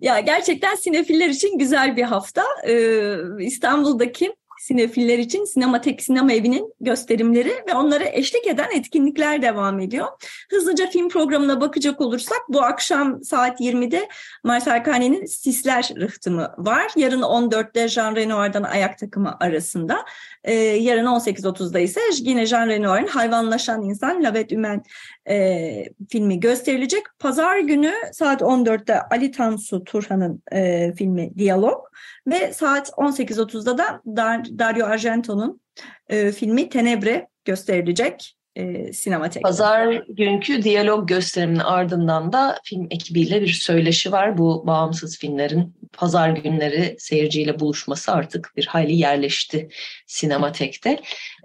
[0.00, 2.44] Ya gerçekten sinefiller için güzel bir hafta.
[2.68, 10.08] Ee, İstanbul'daki sinefiller için Sinematek Sinema Evi'nin gösterimleri ve onlara eşlik eden etkinlikler devam ediyor.
[10.50, 14.08] Hızlıca film programına bakacak olursak bu akşam saat 20'de
[14.44, 16.92] Marcel Carné'nin Sisler rıhtımı var.
[16.96, 20.04] Yarın 14'te Jean Renoir'dan Ayak Takımı arasında.
[20.44, 24.82] Ee, yarın 18.30'da ise yine Jean Renoir'ın Hayvanlaşan İnsan Lavet Ümen
[25.28, 27.02] e, filmi gösterilecek.
[27.18, 31.84] Pazar günü saat 14'te Ali Tansu Turhan'ın e, filmi Diyalog
[32.26, 35.60] ve saat 18.30'da da Dar Dario Argento'nun
[36.08, 39.42] e, filmi Tenebre gösterilecek e, sinematek.
[39.42, 44.38] Pazar günkü diyalog gösteriminin ardından da film ekibiyle bir söyleşi var.
[44.38, 49.68] Bu bağımsız filmlerin pazar günleri seyirciyle buluşması artık bir hayli yerleşti
[50.06, 51.00] sinematekte.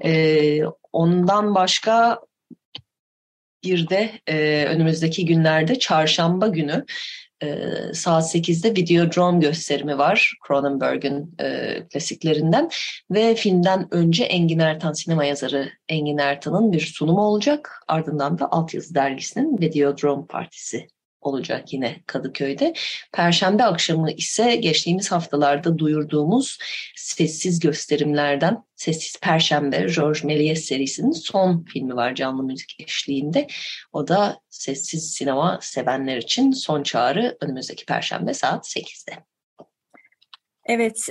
[0.05, 0.61] E,
[0.93, 2.19] ondan başka
[3.63, 6.85] bir de e, önümüzdeki günlerde çarşamba günü
[7.43, 12.69] e, saat 8'de Videodrome gösterimi var Cronenberg'in e, klasiklerinden
[13.11, 17.83] ve filmden önce Engin Ertan sinema yazarı Engin Ertan'ın bir sunumu olacak.
[17.87, 20.87] Ardından da Altyazı Dergisi'nin Videodrome Partisi
[21.21, 22.73] olacak yine Kadıköy'de.
[23.13, 26.57] Perşembe akşamı ise geçtiğimiz haftalarda duyurduğumuz
[26.95, 33.47] sessiz gösterimlerden Sessiz Perşembe Georges Méliès serisinin son filmi var canlı müzik eşliğinde.
[33.93, 39.13] O da sessiz sinema sevenler için son çağrı önümüzdeki Perşembe saat 8'de.
[40.65, 41.09] Evet,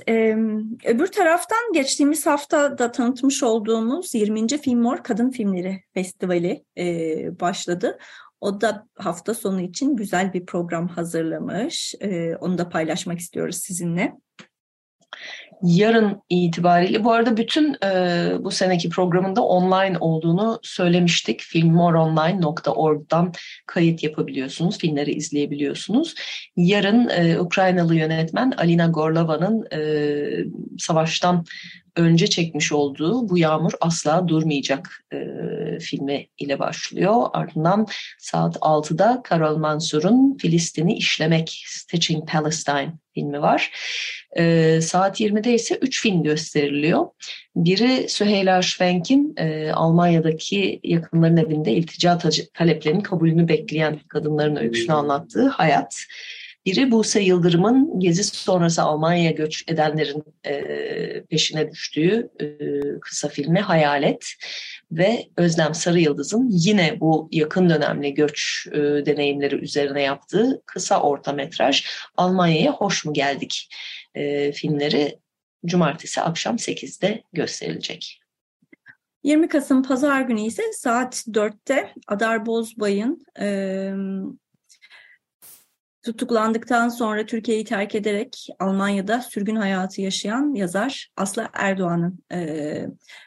[0.85, 4.49] öbür taraftan geçtiğimiz hafta da tanıtmış olduğumuz 20.
[4.49, 7.99] Filmor Kadın Filmleri Festivali e, başladı.
[8.41, 11.95] O da hafta sonu için güzel bir program hazırlamış.
[12.01, 14.15] Ee, onu da paylaşmak istiyoruz sizinle.
[15.63, 21.41] Yarın itibariyle, bu arada bütün e, bu seneki programında online olduğunu söylemiştik.
[21.41, 23.33] filmoronline.org'dan
[23.67, 26.15] kayıt yapabiliyorsunuz, filmleri izleyebiliyorsunuz.
[26.57, 29.81] Yarın e, Ukraynalı yönetmen Alina Gorlova'nın e,
[30.79, 31.45] savaştan
[31.99, 35.19] önce çekmiş olduğu Bu Yağmur Asla Durmayacak e,
[35.79, 37.27] filmi ile başlıyor.
[37.33, 37.87] Ardından
[38.19, 43.71] saat 6'da Karol Mansur'un Filistin'i işlemek Stitching Palestine filmi var.
[44.37, 47.07] E, saat 20'de ise 3 film gösteriliyor.
[47.57, 52.19] Biri Süheyla Schwenk'in e, Almanya'daki yakınların evinde iltica
[52.55, 55.97] taleplerinin kabulünü bekleyen kadınların öyküsünü anlattığı Hayat.
[56.67, 62.47] Biri Buse Yıldırım'ın gezi sonrası Almanya'ya göç edenlerin e, peşine düştüğü e,
[63.01, 64.27] kısa filmi Hayalet
[64.93, 71.33] ve Özlem Sarı Yıldız'ın yine bu yakın dönemli göç e, deneyimleri üzerine yaptığı kısa orta
[71.33, 71.85] metraj
[72.17, 73.69] Almanya'ya hoş mu geldik
[74.15, 75.19] e, filmleri
[75.67, 78.21] cumartesi akşam 8'de gösterilecek.
[79.23, 83.93] 20 Kasım Pazar günü ise saat 4'te Adar Bozbay'ın e,
[86.03, 92.87] Tutuklandıktan sonra Türkiye'yi terk ederek Almanya'da sürgün hayatı yaşayan yazar Aslı Erdoğan'ın e,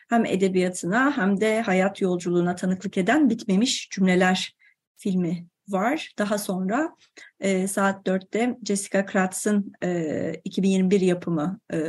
[0.10, 4.56] hem edebiyatına hem de hayat yolculuğuna tanıklık eden Bitmemiş Cümleler
[4.98, 6.14] filmi var.
[6.18, 6.96] Daha sonra
[7.40, 11.80] e, saat 4'te Jessica Kratz'ın e, 2021 yapımı e,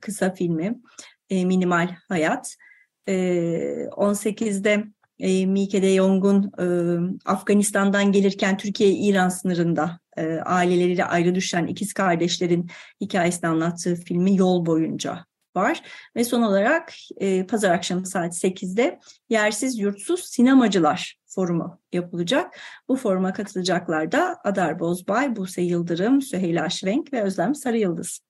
[0.00, 0.78] kısa filmi
[1.30, 2.56] e, Minimal Hayat.
[3.08, 3.14] E,
[3.90, 4.84] 18'de
[5.18, 6.66] e, Mike de Jong'un e,
[7.24, 15.24] Afganistan'dan gelirken Türkiye-İran sınırında e, aileleriyle ayrı düşen ikiz kardeşlerin hikayesini anlattığı filmi Yol Boyunca
[15.56, 15.82] var.
[16.16, 22.58] Ve son olarak e, pazar akşamı saat 8'de Yersiz Yurtsuz Sinemacılar forumu yapılacak.
[22.88, 28.20] Bu foruma katılacaklar da Adar Bozbay, Buse Yıldırım, Süheyla Aşvenk ve Özlem Sarıyıldız.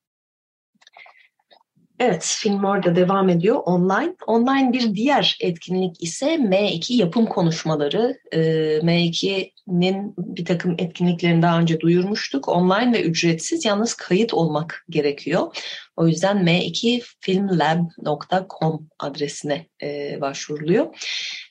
[1.99, 4.15] Evet, film orada devam ediyor online.
[4.27, 8.19] Online bir diğer etkinlik ise M2 yapım konuşmaları.
[8.31, 8.39] Ee,
[8.83, 12.49] M2'nin bir takım etkinliklerini daha önce duyurmuştuk.
[12.49, 15.57] Online ve ücretsiz yalnız kayıt olmak gerekiyor.
[15.95, 20.95] O yüzden m2filmlab.com adresine e, başvuruluyor.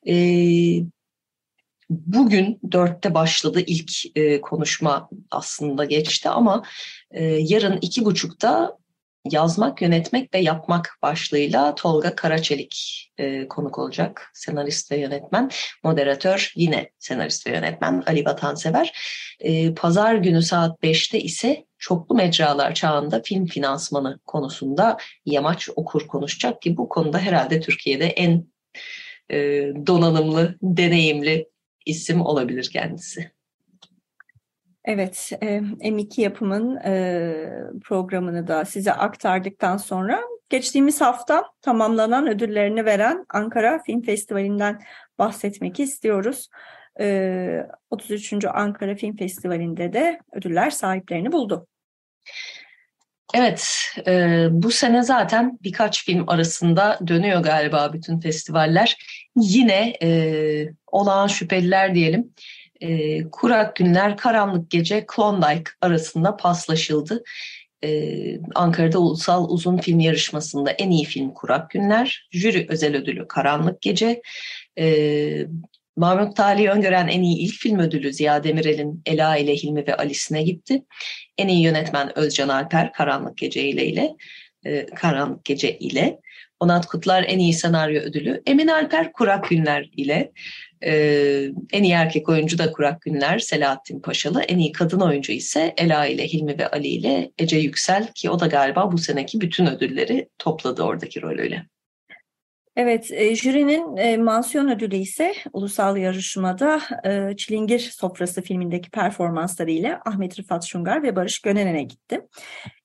[0.09, 0.15] E,
[1.91, 6.63] bugün dörtte başladı ilk e, konuşma aslında geçti ama
[7.11, 8.79] e, yarın iki buçukta
[9.31, 14.31] yazmak, yönetmek ve yapmak başlığıyla Tolga Karaçelik e, konuk olacak.
[14.35, 15.51] Senarist ve yönetmen,
[15.83, 18.93] moderatör yine senarist ve yönetmen Ali Vatansever.
[19.41, 26.63] E, Pazar günü saat 5'te ise çoklu mecralar çağında film finansmanı konusunda Yamaç Okur konuşacak
[26.63, 28.47] ki bu konuda herhalde Türkiye'de en
[29.31, 29.37] e,
[29.87, 31.49] donanımlı, deneyimli
[31.87, 33.31] isim olabilir kendisi.
[34.85, 35.33] Evet,
[35.81, 36.77] M2 yapımın
[37.81, 44.81] programını da size aktardıktan sonra geçtiğimiz hafta tamamlanan ödüllerini veren Ankara Film Festivali'nden
[45.19, 46.49] bahsetmek istiyoruz.
[47.91, 48.45] 33.
[48.45, 51.67] Ankara Film Festivali'nde de ödüller sahiplerini buldu.
[53.35, 53.91] Evet,
[54.51, 58.97] bu sene zaten birkaç film arasında dönüyor galiba bütün festivaller.
[59.37, 59.93] Yine
[60.87, 62.33] olağan şüpheliler diyelim
[62.85, 67.23] e, Kurak Günler, Karanlık Gece, Klondike arasında paslaşıldı.
[67.85, 73.83] Ee, Ankara'da Ulusal Uzun Film Yarışması'nda en iyi film Kurak Günler, jüri özel ödülü Karanlık
[73.83, 74.23] Gece,
[74.79, 75.47] ee,
[75.97, 80.43] Mahmut Tali'yi öngören en iyi ilk film ödülü Ziya Demirel'in Ela ile Hilmi ve Alice'ine
[80.43, 80.85] gitti.
[81.39, 84.15] En iyi yönetmen Özcan Alper Karanlık Gece ile, ile
[84.67, 86.21] e, Karanlık Gece ile.
[86.61, 88.43] Onat Kutlar en iyi senaryo ödülü.
[88.47, 90.33] Emin Alper Kurak Günler ile.
[90.85, 94.43] Ee, en iyi erkek oyuncu da Kurak Günler, Selahattin Paşalı.
[94.43, 98.41] En iyi kadın oyuncu ise Ela ile Hilmi ve Ali ile Ece Yüksel ki o
[98.41, 101.67] da galiba bu seneki bütün ödülleri topladı oradaki rolüyle.
[102.77, 109.99] Evet, e, jürinin e, mansiyon ödülü ise ulusal yarışmada e, Çilingir Sofrası filmindeki performansları ile
[110.07, 112.21] Ahmet Rıfat Şungar ve Barış Gönenen'e gitti.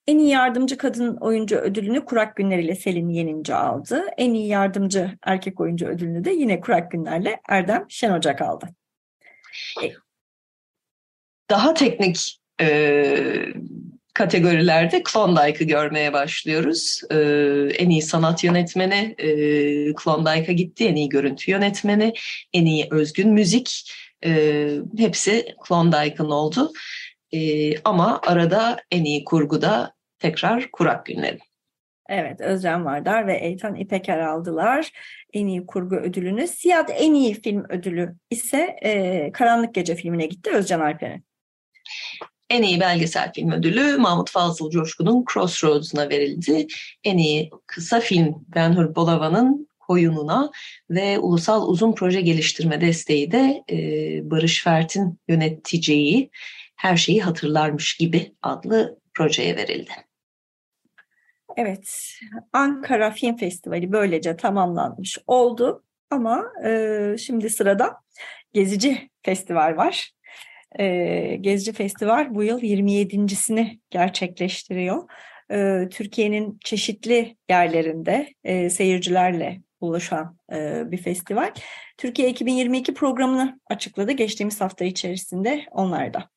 [0.10, 4.06] En iyi yardımcı kadın oyuncu ödülünü Kurak Günler ile Selin Yenince aldı.
[4.17, 8.69] En iyi yardımcı erkek oyuncu ödülünü de yine Kurak Günler'le Erdem Şen Ocak aldı.
[9.84, 9.91] E,
[11.50, 13.45] Daha teknik e,
[14.13, 17.02] kategorilerde Klondike'ı görmeye başlıyoruz.
[17.12, 17.17] E,
[17.78, 19.30] en iyi sanat yönetmeni e,
[19.93, 20.88] Klondike'a gitti.
[20.88, 22.13] En iyi görüntü yönetmeni,
[22.54, 23.91] en iyi özgün müzik
[24.26, 26.72] e, hepsi Klondike'ın oldu.
[27.32, 27.39] E,
[27.80, 31.39] ama arada en iyi kurguda tekrar kurak günleri.
[32.10, 34.91] Evet, Özcan Vardar ve Eytan İpeker aldılar
[35.34, 36.47] en iyi kurgu ödülünü.
[36.47, 41.21] Siyad en iyi film ödülü ise e, Karanlık Gece filmine gitti Özcan Alper'e.
[42.49, 46.67] En iyi belgesel film ödülü Mahmut Fazıl Coşkun'un Crossroads'una verildi.
[47.03, 50.51] En iyi kısa film Benhur Bolava'nın Koyununa
[50.89, 53.77] ve Ulusal Uzun Proje Geliştirme Desteği de e,
[54.32, 56.29] Barış Fert'in yöneteceği
[56.75, 59.91] Her Şeyi Hatırlarmış Gibi adlı projeye verildi.
[61.58, 62.12] Evet,
[62.54, 65.84] Ankara Film Festivali böylece tamamlanmış oldu.
[66.10, 67.96] Ama e, şimdi sırada
[68.54, 70.12] Gezici Festival var.
[70.80, 75.10] E, Gezici Festival bu yıl 27.sini gerçekleştiriyor.
[75.52, 81.52] E, Türkiye'nin çeşitli yerlerinde e, seyircilerle buluşan e, bir festival.
[81.97, 86.30] Türkiye 2022 programını açıkladı geçtiğimiz hafta içerisinde onlarda.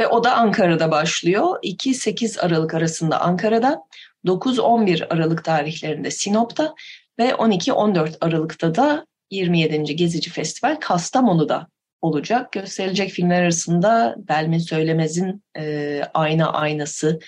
[0.00, 1.58] Ve o da Ankara'da başlıyor.
[1.62, 3.82] 2-8 Aralık arasında Ankara'da,
[4.26, 6.74] 9-11 Aralık tarihlerinde Sinop'ta
[7.18, 9.96] ve 12-14 Aralık'ta da 27.
[9.96, 11.66] Gezici Festival Kastamonu'da
[12.04, 12.52] olacak.
[12.52, 17.20] Gösterilecek filmler arasında Belmin Söylemez'in e, Ayna Aynası,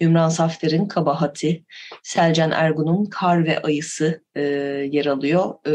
[0.00, 1.64] Ümran Safter'in Kabahati,
[2.02, 4.42] Selcan Ergun'un Kar ve Ayısı e,
[4.92, 5.54] yer alıyor.
[5.66, 5.72] E,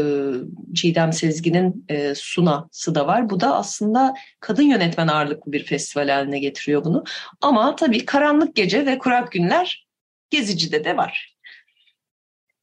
[0.74, 3.30] Çiğdem Sezgin'in e, Suna'sı da var.
[3.30, 7.04] Bu da aslında kadın yönetmen ağırlıklı bir festival haline getiriyor bunu.
[7.40, 9.86] Ama tabii Karanlık Gece ve Kurak Günler
[10.30, 11.36] Gezici'de de var.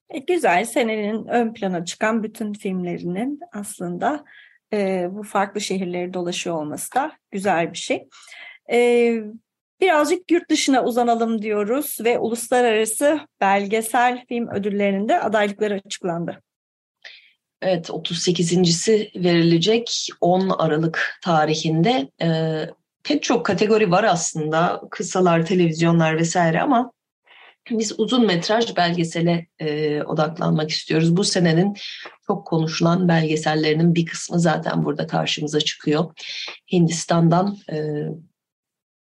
[0.10, 4.26] E, güzel, senenin ön plana çıkan bütün filmlerinin aslında
[4.74, 8.08] e, bu farklı şehirleri dolaşıyor olması da güzel bir şey.
[8.72, 9.18] E,
[9.82, 16.42] birazcık yurt dışına uzanalım diyoruz ve uluslararası belgesel film ödüllerinde adaylıkları açıklandı.
[17.62, 22.10] Evet, 38.si verilecek 10 Aralık tarihinde.
[22.22, 22.28] E,
[23.04, 26.92] pek çok kategori var aslında, kısalar, televizyonlar vesaire ama
[27.70, 31.18] biz uzun metraj belgesele e, odaklanmak istiyoruz.
[31.18, 31.78] Bu senenin
[32.28, 36.14] çok konuşulan belgesellerinin bir kısmı zaten burada karşımıza çıkıyor.
[36.72, 37.78] Hindistan'dan e,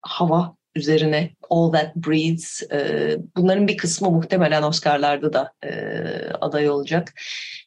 [0.01, 2.72] hava üzerine All That Breathes.
[2.72, 5.70] E, bunların bir kısmı muhtemelen Oscar'larda da e,
[6.41, 7.14] aday olacak.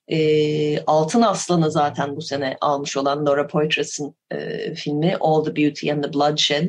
[0.08, 5.92] E, Altın Aslan'ı zaten bu sene almış olan Nora Poitras'ın e, filmi All the Beauty
[5.92, 6.68] and the Bloodshed.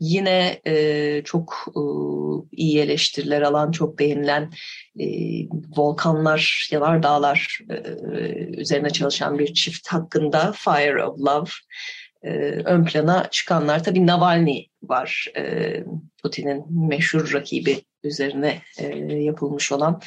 [0.00, 1.82] Yine e, çok e,
[2.52, 4.52] iyi eleştiriler alan, çok beğenilen
[4.98, 5.06] e,
[5.76, 7.74] volkanlar, yalar dağlar e,
[8.60, 11.50] üzerine çalışan bir çift hakkında Fire of Love
[12.22, 12.30] e,
[12.64, 13.84] ön plana çıkanlar.
[13.84, 15.74] Tabii Navalny var, e,
[16.22, 20.02] Putin'in meşhur rakibi üzerine e, yapılmış olan.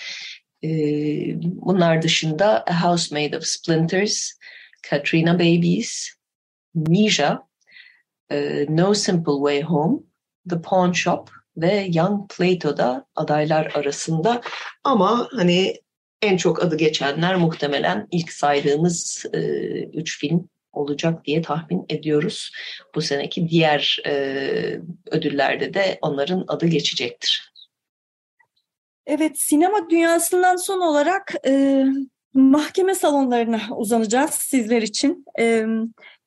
[0.64, 0.70] E,
[1.42, 4.32] bunlar dışında A House Made of Splinters,
[4.90, 6.10] Katrina Babies,
[6.76, 7.48] Misha,
[8.32, 10.00] e, No Simple Way Home,
[10.50, 11.26] The Pawn Shop
[11.58, 14.42] ve Young Plato'da adaylar arasında.
[14.84, 15.76] Ama hani
[16.22, 19.40] en çok adı geçenler muhtemelen ilk saydığımız e,
[19.84, 22.52] üç film olacak diye tahmin ediyoruz.
[22.96, 24.12] Bu seneki diğer e,
[25.12, 27.52] ödüllerde de onların adı geçecektir.
[29.06, 31.86] Evet, sinema dünyasından son olarak e,
[32.36, 35.26] mahkeme salonlarına uzanacağız sizler için.
[35.40, 35.66] E,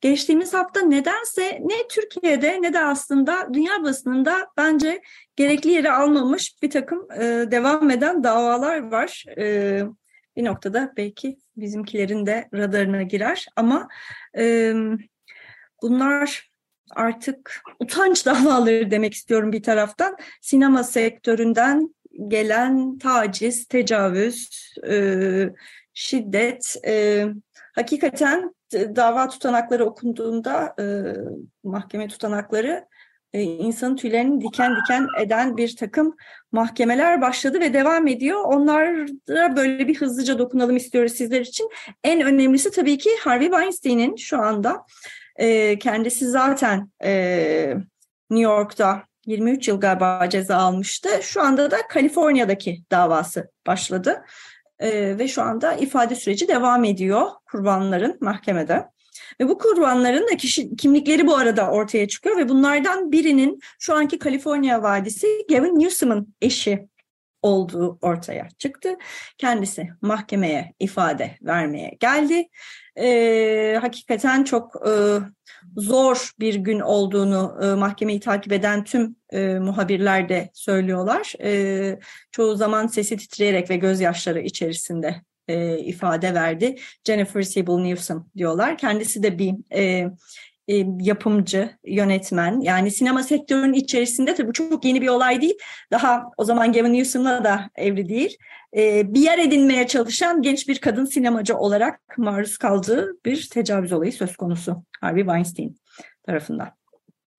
[0.01, 5.01] geçtiğimiz hafta nedense ne Türkiye'de ne de aslında dünya basınında bence
[5.35, 9.25] gerekli yeri almamış bir takım e, devam eden davalar var.
[9.37, 9.83] E,
[10.35, 13.87] bir noktada belki bizimkilerin de radarına girer ama
[14.37, 14.73] e,
[15.81, 16.49] bunlar
[16.91, 20.17] artık utanç davaları demek istiyorum bir taraftan.
[20.41, 21.95] Sinema sektöründen
[22.27, 25.49] gelen taciz, tecavüz, e,
[25.99, 27.25] şiddet, e,
[27.75, 30.85] hakikaten dava tutanakları okunduğunda e,
[31.63, 32.85] mahkeme tutanakları
[33.33, 36.15] e, insanın tüylerini diken diken eden bir takım
[36.51, 38.39] mahkemeler başladı ve devam ediyor.
[38.45, 41.69] Onlara böyle bir hızlıca dokunalım istiyoruz sizler için.
[42.03, 44.85] En önemlisi tabii ki Harvey Weinstein'in şu anda
[45.35, 47.73] e, kendisi zaten e,
[48.29, 51.09] New York'ta 23 yıl galiba ceza almıştı.
[51.21, 54.23] Şu anda da Kaliforniya'daki davası başladı.
[54.79, 58.85] E, ve şu anda ifade süreci devam ediyor kurbanların mahkemede.
[59.41, 64.19] Ve bu kurbanların da kişi, kimlikleri bu arada ortaya çıkıyor ve bunlardan birinin şu anki
[64.19, 66.87] Kaliforniya vadisi Gavin Newsom'un eşi
[67.41, 68.95] olduğu ortaya çıktı.
[69.37, 72.47] Kendisi mahkemeye ifade vermeye geldi.
[72.99, 74.91] Ee, hakikaten çok e,
[75.77, 81.33] zor bir gün olduğunu e, mahkemeyi takip eden tüm e, muhabirler de söylüyorlar.
[81.43, 81.99] E,
[82.31, 85.15] çoğu zaman sesi titreyerek ve gözyaşları içerisinde
[85.47, 86.75] e, ifade verdi.
[87.03, 88.77] Jennifer Sibyl Newsom diyorlar.
[88.77, 90.11] Kendisi de bir e,
[90.69, 92.61] e, yapımcı, yönetmen.
[92.61, 95.57] Yani sinema sektörünün içerisinde tabii bu çok yeni bir olay değil.
[95.91, 98.37] Daha o zaman Gavin Newsom'la da evli değil.
[98.77, 104.13] E, bir yer edinmeye çalışan genç bir kadın sinemacı olarak maruz kaldığı bir tecavüz olayı
[104.13, 104.83] söz konusu.
[105.01, 105.77] Harvey Weinstein
[106.25, 106.69] tarafından.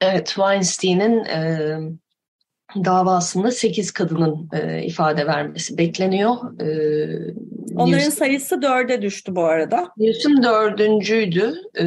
[0.01, 1.79] Evet, Weinstein'in e,
[2.85, 6.35] davasında 8 kadının e, ifade vermesi bekleniyor.
[6.61, 6.69] E,
[7.77, 9.89] Onların Newsom, sayısı dörde düştü bu arada.
[9.97, 11.55] Newsom dördüncüydü.
[11.81, 11.85] E,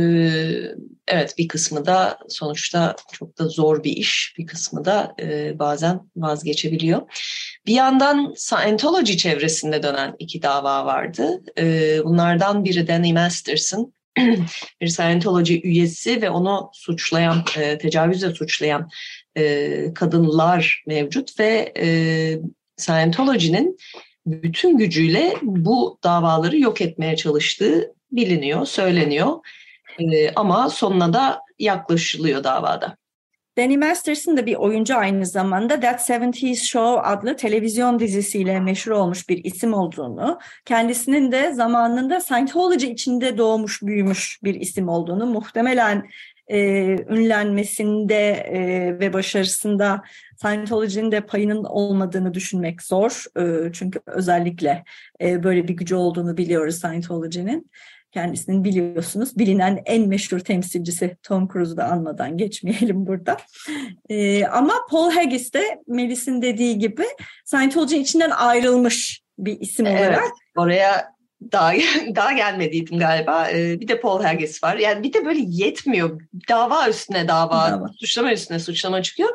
[1.08, 4.36] evet bir kısmı da sonuçta çok da zor bir iş.
[4.38, 7.02] Bir kısmı da e, bazen vazgeçebiliyor.
[7.68, 11.44] Bir yandan Scientology çevresinde dönen iki dava vardı.
[11.58, 13.94] E, bunlardan biri Danny Masterson
[14.82, 18.90] bir Scientology üyesi ve onu suçlayan, e, tecavüzle suçlayan
[19.38, 21.88] e, kadınlar mevcut ve e,
[22.78, 23.78] Scientology'nin
[24.26, 29.38] bütün gücüyle bu davaları yok etmeye çalıştığı biliniyor, söyleniyor.
[30.00, 32.98] E, ama sonuna da yaklaşılıyor davada.
[33.58, 39.30] Danny Masters'ın da bir oyuncu aynı zamanda That 70's Show adlı televizyon dizisiyle meşhur olmuş
[39.30, 46.10] bir isim olduğunu, kendisinin de zamanında Scientology içinde doğmuş büyümüş bir isim olduğunu, muhtemelen
[46.48, 46.60] e,
[47.10, 48.60] ünlenmesinde e,
[49.00, 50.02] ve başarısında
[50.38, 53.26] Scientology'nin de payının olmadığını düşünmek zor.
[53.40, 54.84] E, çünkü özellikle
[55.22, 57.72] e, böyle bir gücü olduğunu biliyoruz Scientology'nin.
[58.14, 63.38] Kendisinin biliyorsunuz bilinen en meşhur temsilcisi Tom Cruise'u da anmadan geçmeyelim burada.
[64.10, 67.06] E, ama Paul Haggis de Melis'in dediği gibi
[67.46, 70.32] Scientology içinden ayrılmış bir isim evet, olarak.
[70.58, 71.14] Oraya
[71.52, 71.74] daha
[72.16, 73.50] daha gelmediydim galiba.
[73.52, 74.76] Ee, bir de Paul Haggis var.
[74.76, 76.22] Yani bir de böyle yetmiyor.
[76.50, 77.88] Dava üstüne dava, dava.
[78.00, 79.30] suçlama üstüne suçlama çıkıyor.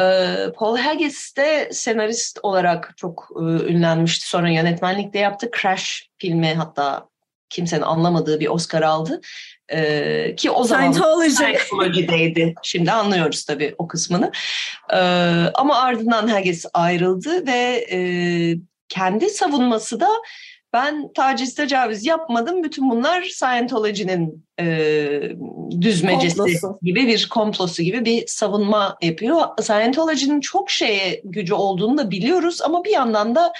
[0.00, 4.28] Ee, Paul Haggis de senarist olarak çok e, ünlenmişti.
[4.28, 5.50] Sonra yönetmenlik de yaptı.
[5.62, 7.09] Crash filmi hatta
[7.50, 9.20] kimsenin anlamadığı bir Oscar aldı.
[9.72, 10.92] Ee, ki o zaman
[11.28, 12.54] Scientology'deydi.
[12.62, 14.32] Şimdi anlıyoruz tabii o kısmını.
[14.92, 14.96] Ee,
[15.54, 17.98] ama ardından Haggis ayrıldı ve e,
[18.88, 20.08] kendi savunması da
[20.72, 22.64] ben taciz tecavüz yapmadım.
[22.64, 24.66] Bütün bunlar Scientology'nin e,
[25.80, 26.78] düzmecesi komplosu.
[26.82, 29.40] gibi bir komplosu gibi bir savunma yapıyor.
[29.60, 33.52] Scientology'nin çok şeye gücü olduğunu da biliyoruz ama bir yandan da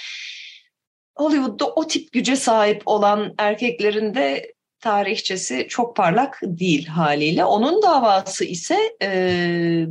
[1.17, 7.45] Hollywood'da o tip güce sahip olan erkeklerin de tarihçesi çok parlak değil haliyle.
[7.45, 9.87] Onun davası ise e,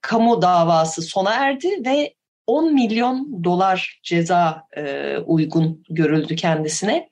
[0.00, 2.14] kamu davası sona erdi ve
[2.46, 7.10] 10 milyon dolar ceza e, uygun görüldü kendisine.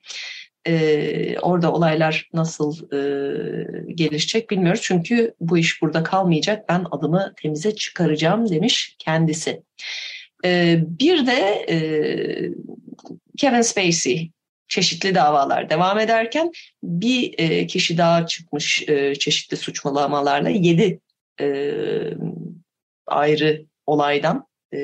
[0.67, 4.81] E, orada olaylar nasıl e, gelişecek bilmiyoruz.
[4.83, 6.69] Çünkü bu iş burada kalmayacak.
[6.69, 9.63] Ben adımı temize çıkaracağım demiş kendisi.
[10.45, 11.77] E, bir de e,
[13.37, 14.31] Kevin Spacey
[14.67, 16.51] çeşitli davalar devam ederken
[16.83, 20.99] bir e, kişi daha çıkmış e, çeşitli suçlamalarla yedi
[21.41, 21.73] e,
[23.07, 24.79] ayrı olaydan e,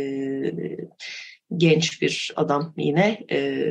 [1.58, 3.70] genç bir adam yine e,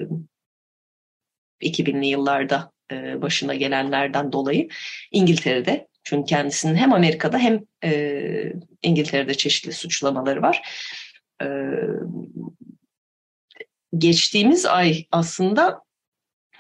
[1.63, 4.69] 2000'li yıllarda e, başına gelenlerden dolayı
[5.13, 10.63] İngiltere'de çünkü kendisinin hem Amerika'da hem e, İngiltere'de çeşitli suçlamaları var.
[11.43, 11.47] E,
[13.99, 15.83] geçtiğimiz ay aslında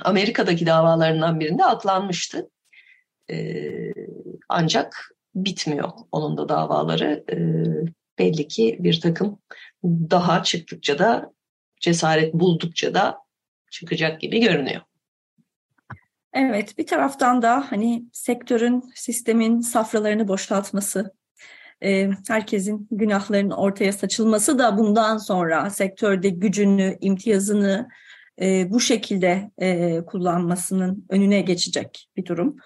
[0.05, 2.51] Amerika'daki davalarından birinde aklanmıştı.
[3.31, 3.69] E,
[4.49, 7.25] ancak bitmiyor onun da davaları.
[7.31, 7.37] E,
[8.19, 9.39] belli ki bir takım
[9.85, 11.33] daha çıktıkça da
[11.81, 13.19] cesaret buldukça da
[13.71, 14.81] çıkacak gibi görünüyor.
[16.33, 21.15] Evet, bir taraftan da hani sektörün, sistemin safralarını boşaltması,
[21.83, 27.89] e, herkesin günahlarının ortaya saçılması da bundan sonra sektörde gücünü, imtiyazını
[28.41, 32.57] e, bu şekilde e, kullanmasının önüne geçecek bir durum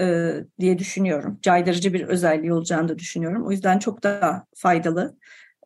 [0.00, 1.38] e, diye düşünüyorum.
[1.42, 3.46] Caydırıcı bir özelliği olacağını da düşünüyorum.
[3.46, 5.16] O yüzden çok daha faydalı.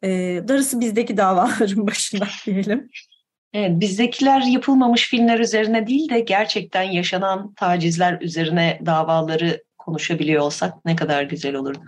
[0.02, 0.08] E,
[0.48, 2.90] darısı bizdeki davaların başına diyelim.
[3.54, 10.96] Evet, bizdekiler yapılmamış filmler üzerine değil de gerçekten yaşanan tacizler üzerine davaları konuşabiliyor olsak ne
[10.96, 11.84] kadar güzel olurdu.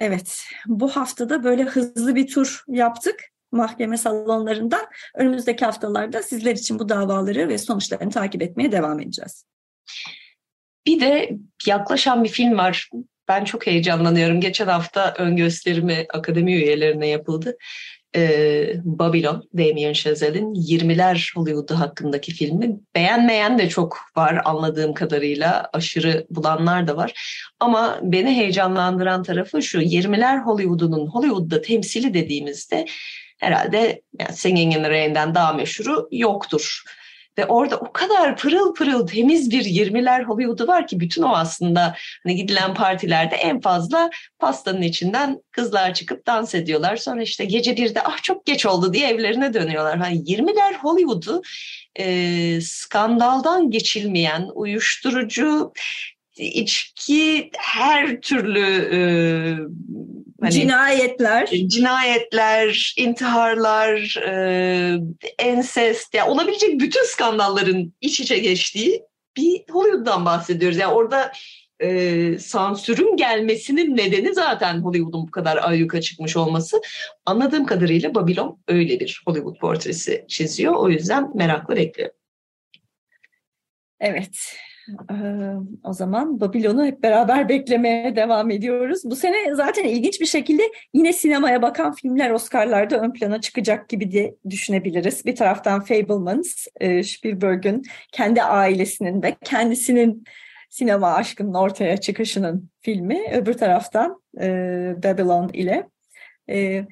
[0.00, 3.20] Evet, bu haftada böyle hızlı bir tur yaptık
[3.52, 4.86] mahkeme salonlarından.
[5.14, 9.44] Önümüzdeki haftalarda sizler için bu davaları ve sonuçlarını takip etmeye devam edeceğiz.
[10.86, 11.30] Bir de
[11.66, 12.90] yaklaşan bir film var.
[13.28, 14.40] Ben çok heyecanlanıyorum.
[14.40, 17.56] Geçen hafta ön gösterimi akademi üyelerine yapıldı.
[18.16, 22.76] Ee, Babylon, Damien Chazelle'in 20'ler Hollywood'u hakkındaki filmi.
[22.94, 25.70] Beğenmeyen de çok var anladığım kadarıyla.
[25.72, 27.12] Aşırı bulanlar da var.
[27.60, 29.80] Ama beni heyecanlandıran tarafı şu.
[29.80, 32.86] 20'ler Hollywood'unun Hollywood'da temsili dediğimizde
[33.38, 36.82] herhalde yani Singing in the Rain'den daha meşhuru yoktur.
[37.38, 41.94] Ve orada o kadar pırıl pırıl temiz bir 20'ler Hollywood'u var ki bütün o aslında
[42.22, 46.96] hani gidilen partilerde en fazla pastanın içinden kızlar çıkıp dans ediyorlar.
[46.96, 49.98] Sonra işte gece birde ah çok geç oldu diye evlerine dönüyorlar.
[49.98, 51.42] Hani 20'ler Hollywood'u
[51.98, 55.72] e, skandaldan geçilmeyen, uyuşturucu,
[56.36, 58.98] içki, her türlü e,
[60.40, 61.46] Hani, cinayetler.
[61.46, 64.98] Cinayetler, intiharlar, e,
[65.38, 69.02] ensest, yani olabilecek bütün skandalların iç içe geçtiği
[69.36, 70.78] bir Hollywood'dan bahsediyoruz.
[70.78, 71.32] Yani orada
[71.80, 76.80] e, sansürün gelmesinin nedeni zaten Hollywood'un bu kadar ayyuka çıkmış olması.
[77.26, 80.74] Anladığım kadarıyla Babylon öyle bir Hollywood portresi çiziyor.
[80.74, 82.16] O yüzden merakla bekliyorum.
[84.00, 84.56] Evet,
[85.84, 89.02] o zaman Babilon'u hep beraber beklemeye devam ediyoruz.
[89.04, 90.62] Bu sene zaten ilginç bir şekilde
[90.94, 95.24] yine sinemaya bakan filmler Oscar'larda ön plana çıkacak gibi de düşünebiliriz.
[95.24, 96.66] Bir taraftan Fablemans,
[97.04, 97.82] Spielberg'ün
[98.12, 100.24] kendi ailesinin ve kendisinin
[100.68, 103.30] sinema aşkının ortaya çıkışının filmi.
[103.32, 104.48] Öbür taraftan e,
[105.02, 105.88] Babylon ile.
[106.50, 106.84] E,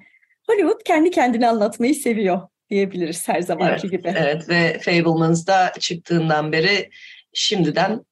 [0.48, 2.40] Hollywood kendi kendini anlatmayı seviyor
[2.70, 4.14] diyebiliriz her zamanki evet, gibi.
[4.18, 5.46] Evet ve Fablemans
[5.80, 6.90] çıktığından beri
[7.36, 8.04] şimdiden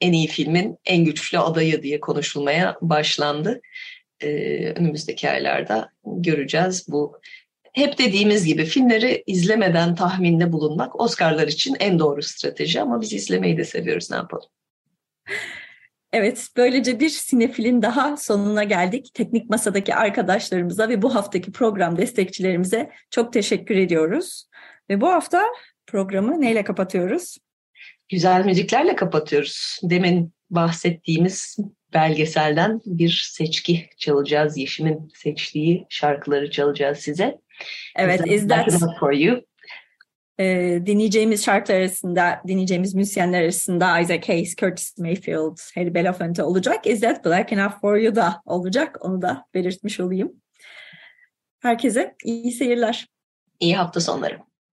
[0.00, 3.60] en iyi filmin en güçlü adayı diye konuşulmaya başlandı.
[4.20, 7.20] Ee, önümüzdeki aylarda göreceğiz bu.
[7.72, 13.56] Hep dediğimiz gibi filmleri izlemeden tahminde bulunmak Oscar'lar için en doğru strateji ama biz izlemeyi
[13.56, 14.48] de seviyoruz ne yapalım.
[16.12, 19.14] Evet, böylece bir sinefilin daha sonuna geldik.
[19.14, 24.44] Teknik Masa'daki arkadaşlarımıza ve bu haftaki program destekçilerimize çok teşekkür ediyoruz.
[24.90, 25.44] Ve bu hafta
[25.86, 27.38] programı neyle kapatıyoruz?
[28.08, 29.78] Güzel müziklerle kapatıyoruz.
[29.82, 31.56] Demin bahsettiğimiz
[31.94, 34.56] belgeselden bir seçki çalacağız.
[34.56, 37.38] Yeşim'in seçtiği şarkıları çalacağız size.
[37.96, 39.42] Evet, Is That For You
[40.38, 46.86] e, dinleyeceğimiz şarkılar arasında, dinleyeceğimiz müzisyenler arasında Isaac Hayes, Curtis Mayfield, Harry Belafonte olacak.
[46.86, 48.98] Is That Black Enough For You da olacak.
[49.00, 50.32] Onu da belirtmiş olayım.
[51.60, 53.06] Herkese iyi seyirler.
[53.60, 54.38] İyi hafta sonları.